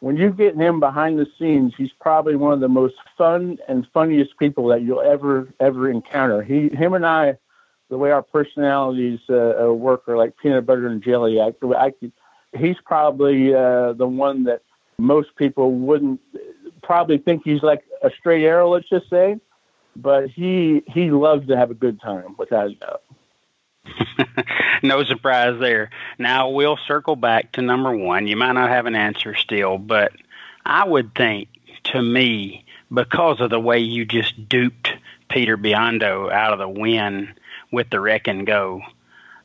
[0.00, 3.86] when you get him behind the scenes, he's probably one of the most fun and
[3.94, 6.42] funniest people that you'll ever ever encounter.
[6.42, 7.38] He, him, and I
[7.88, 11.40] the way our personalities uh, uh, work are like peanut butter and jelly.
[11.40, 11.94] I, I
[12.54, 14.60] he's probably uh, the one that
[14.98, 16.20] most people wouldn't
[16.82, 19.40] probably think he's like a straight arrow, let's just say.
[19.96, 23.02] But he he loves to have a good time, without a doubt.
[24.82, 25.90] no surprise there.
[26.18, 28.26] Now we'll circle back to number one.
[28.26, 30.12] You might not have an answer still, but
[30.64, 31.48] I would think
[31.84, 34.92] to me, because of the way you just duped
[35.28, 37.34] Peter Biondo out of the win
[37.72, 38.82] with the wreck and go,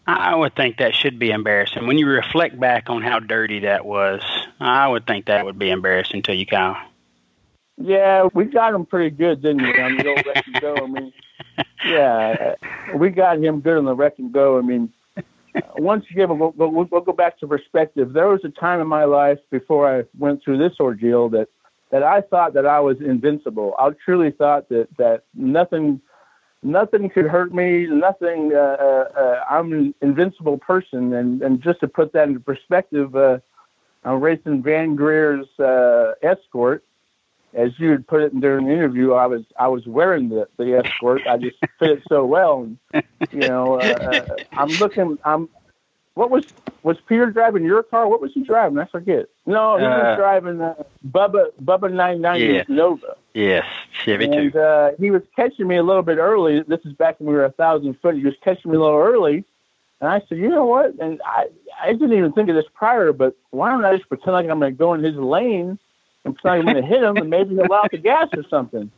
[0.07, 1.85] I would think that should be embarrassing.
[1.87, 4.21] When you reflect back on how dirty that was,
[4.59, 6.77] I would think that would be embarrassing to you, Kyle.
[7.83, 9.81] Yeah, we got him pretty good, didn't we?
[9.81, 10.75] On the old wreck and go.
[10.75, 11.13] I mean,
[11.85, 12.55] yeah,
[12.95, 14.57] we got him good on the wreck and go.
[14.57, 15.21] I mean, uh,
[15.77, 18.13] once again, we'll, we'll, we'll go back to perspective.
[18.13, 21.47] There was a time in my life before I went through this ordeal that
[21.91, 23.75] that I thought that I was invincible.
[23.77, 26.01] I truly thought that that nothing
[26.63, 27.85] nothing could hurt me.
[27.87, 28.53] Nothing.
[28.53, 33.15] Uh, uh, uh, I'm an invincible person, and and just to put that into perspective,
[33.15, 33.39] uh,
[34.03, 36.83] I'm racing Van Greer's uh, escort.
[37.53, 40.77] As you had put it during the interview, I was I was wearing the, the
[40.77, 41.21] escort.
[41.27, 42.63] I just fit it so well,
[42.93, 45.17] and you know, uh, uh, I'm looking.
[45.25, 45.49] I'm.
[46.13, 46.43] What was
[46.83, 48.07] was Peter driving your car?
[48.07, 48.77] What was he driving?
[48.79, 49.25] I forget.
[49.45, 50.75] No, he Uh, was driving uh,
[51.09, 52.63] Bubba Bubba 990 Yeah.
[52.67, 53.15] Nova.
[53.33, 53.65] Yes,
[54.03, 54.59] Chevy And too.
[54.59, 56.61] uh, he was catching me a little bit early.
[56.63, 58.15] This is back when we were a thousand foot.
[58.15, 59.45] He was catching me a little early,
[60.01, 61.47] and I said, "You know what?" And I
[61.81, 64.59] I didn't even think of this prior, but why don't I just pretend like I'm
[64.59, 65.79] going to go in his lane
[66.25, 68.91] I'm going to hit him, and maybe he'll out the gas or something.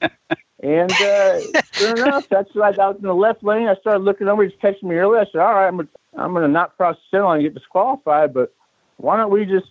[0.61, 1.39] And uh,
[1.73, 2.75] sure enough, that's right.
[2.77, 3.67] Was in the left lane.
[3.67, 4.43] I started looking over.
[4.43, 5.19] He's catching me early.
[5.19, 7.45] I said, "All right, I'm gonna, I'm going to not cross the center line and
[7.45, 8.53] get disqualified, but
[8.97, 9.67] why don't we just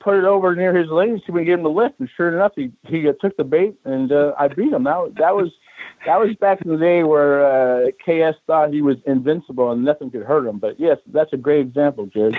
[0.00, 2.34] put it over near his lane if we can get him to lift?" And sure
[2.34, 4.84] enough, he he took the bait, and uh, I beat him.
[4.84, 5.50] That that was
[6.06, 7.44] that was back in the day where
[7.86, 10.58] uh, KS thought he was invincible and nothing could hurt him.
[10.58, 12.36] But yes, that's a great example, Jared.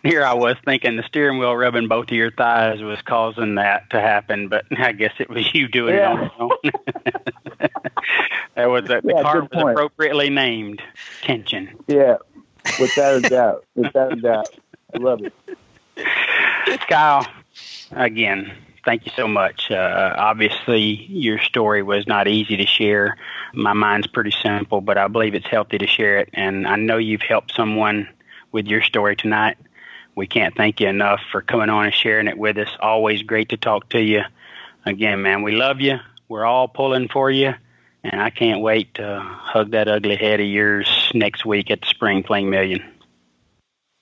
[0.02, 3.90] Here I was thinking the steering wheel rubbing both of your thighs was causing that
[3.90, 6.12] to happen, but I guess it was you doing Yeah.
[6.12, 6.72] it on your own.
[8.54, 9.70] that was the, the Yeah, car was point.
[9.72, 10.82] appropriately named
[11.22, 11.76] tension.
[11.86, 12.16] Yeah,
[12.80, 14.54] without a doubt, without a doubt,
[14.94, 15.32] I love it.
[16.88, 17.26] Kyle,
[17.92, 18.52] again,
[18.84, 19.70] thank you so much.
[19.70, 23.16] Uh, obviously, your story was not easy to share.
[23.52, 26.30] my mind's pretty simple, but I believe it's healthy to share it.
[26.32, 28.08] And I know you've helped someone
[28.52, 29.56] with your story tonight.
[30.20, 32.68] We can't thank you enough for coming on and sharing it with us.
[32.78, 34.20] Always great to talk to you.
[34.84, 35.96] Again, man, we love you.
[36.28, 37.54] We're all pulling for you.
[38.04, 41.86] And I can't wait to hug that ugly head of yours next week at the
[41.86, 42.84] Spring Fling Million.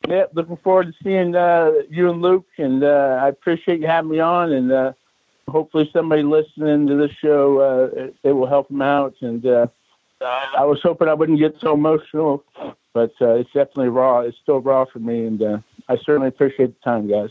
[0.09, 4.11] Yeah, looking forward to seeing uh, you and Luke, and uh, I appreciate you having
[4.11, 4.51] me on.
[4.51, 4.93] And uh,
[5.47, 9.15] hopefully, somebody listening to this show, uh, it will help them out.
[9.21, 9.69] And uh,
[10.21, 12.45] I was hoping I wouldn't get so emotional,
[12.93, 14.21] but uh, it's definitely raw.
[14.21, 15.59] It's still raw for me, and uh,
[15.89, 17.31] I certainly appreciate the time, guys.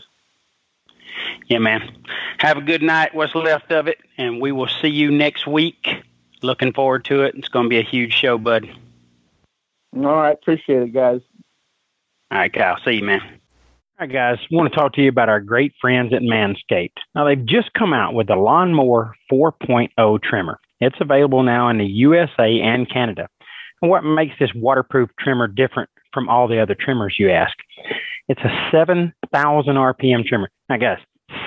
[1.46, 1.90] Yeah, man.
[2.38, 3.14] Have a good night.
[3.14, 5.88] What's left of it, and we will see you next week.
[6.42, 7.34] Looking forward to it.
[7.34, 8.68] It's going to be a huge show, bud.
[9.96, 11.20] All right, appreciate it, guys.
[12.30, 12.78] All right, Kyle.
[12.84, 13.20] See you, man.
[13.20, 14.38] All right, guys.
[14.40, 16.98] I want to talk to you about our great friends at Manscaped.
[17.14, 20.60] Now, they've just come out with the Lawnmower 4.0 trimmer.
[20.80, 23.28] It's available now in the USA and Canada.
[23.82, 27.54] And what makes this waterproof trimmer different from all the other trimmers, you ask?
[28.28, 30.50] It's a 7,000 RPM trimmer.
[30.68, 30.98] Now, guys,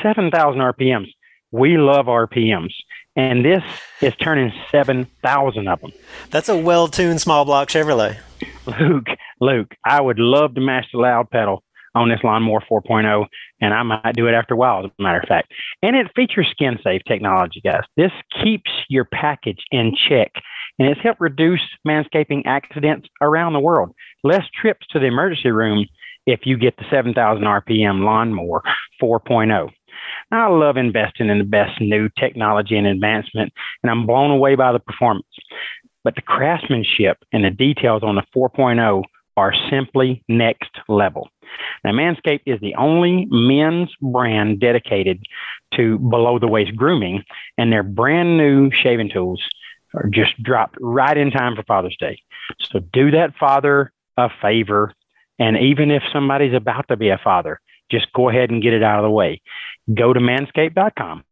[0.02, 1.08] 7,000 RPMs.
[1.52, 2.74] We love RPMs.
[3.16, 3.64] And this
[4.02, 5.91] is turning 7,000 of them.
[6.30, 8.18] That's a well tuned small block Chevrolet.
[8.80, 9.08] Luke,
[9.41, 11.64] Luke, I would love to match the loud pedal
[11.95, 13.26] on this Lawnmower 4.0,
[13.59, 15.51] and I might do it after a while, as a matter of fact.
[15.81, 17.84] And it features skin safe technology, guys.
[17.97, 18.11] This
[18.43, 20.31] keeps your package in check,
[20.80, 23.93] and it's helped reduce manscaping accidents around the world.
[24.23, 25.85] Less trips to the emergency room
[26.26, 28.61] if you get the 7,000 RPM Lawnmower
[29.01, 29.69] 4.0.
[30.31, 33.51] I love investing in the best new technology and advancement,
[33.84, 35.26] and I'm blown away by the performance.
[36.03, 39.03] But the craftsmanship and the details on the 4.0
[39.38, 41.30] are simply next level.
[41.84, 45.23] Now, Manscaped is the only men's brand dedicated
[45.76, 47.23] to below the waist grooming,
[47.57, 49.41] and their brand new shaving tools
[49.94, 52.22] are just dropped right in time for Father's Day.
[52.72, 54.94] So do that father a favor.
[55.40, 57.60] And even if somebody's about to be a father,
[57.90, 59.41] just go ahead and get it out of the way.
[59.94, 61.23] Go to manscaped.com,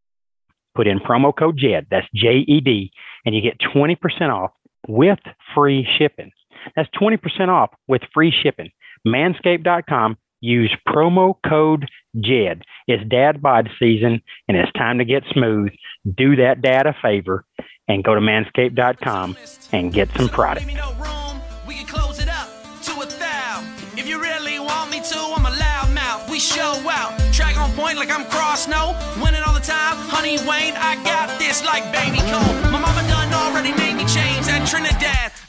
[0.74, 2.92] put in promo code JED, that's J E D,
[3.24, 3.96] and you get 20%
[4.30, 4.50] off
[4.88, 5.18] with
[5.54, 6.32] free shipping.
[6.76, 8.70] That's 20% off with free shipping.
[9.06, 11.86] Manscaped.com, use promo code
[12.16, 12.62] JED.
[12.86, 15.70] It's dad bod season and it's time to get smooth.
[16.16, 17.44] Do that dad a favor
[17.88, 19.36] and go to manscaped.com
[19.72, 20.66] and get some product.
[23.96, 26.30] If you really want me to, I'm a loudmouth.
[26.30, 27.18] We show out.
[27.32, 28.96] Track on point like I'm cross, no.
[29.22, 29.96] Winning all the time.
[30.08, 32.54] Honey Wayne, I got this like baby Cole.
[32.72, 34.29] My mama done already made me change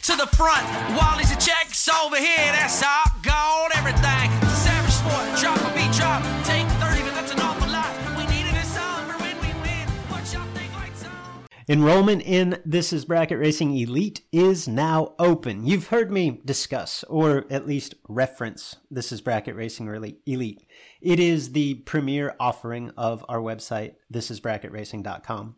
[0.03, 0.65] to the front.
[0.97, 2.37] Wally's a checks over here.
[2.37, 4.31] That's hot gold, everything.
[4.41, 5.39] It's a savage sport.
[5.39, 6.21] Drop a beat drop.
[6.43, 7.93] Take 30, but that's an awful lot.
[8.17, 9.87] We need it in summer when we win.
[10.09, 11.45] What y'all think lights on?
[11.69, 15.67] Enrollment in This is Bracket Racing Elite is now open.
[15.67, 19.87] You've heard me discuss, or at least reference, This is Bracket Racing
[20.25, 20.63] Elite.
[20.99, 25.57] It is the premier offering of our website, thisisbracketracing.com.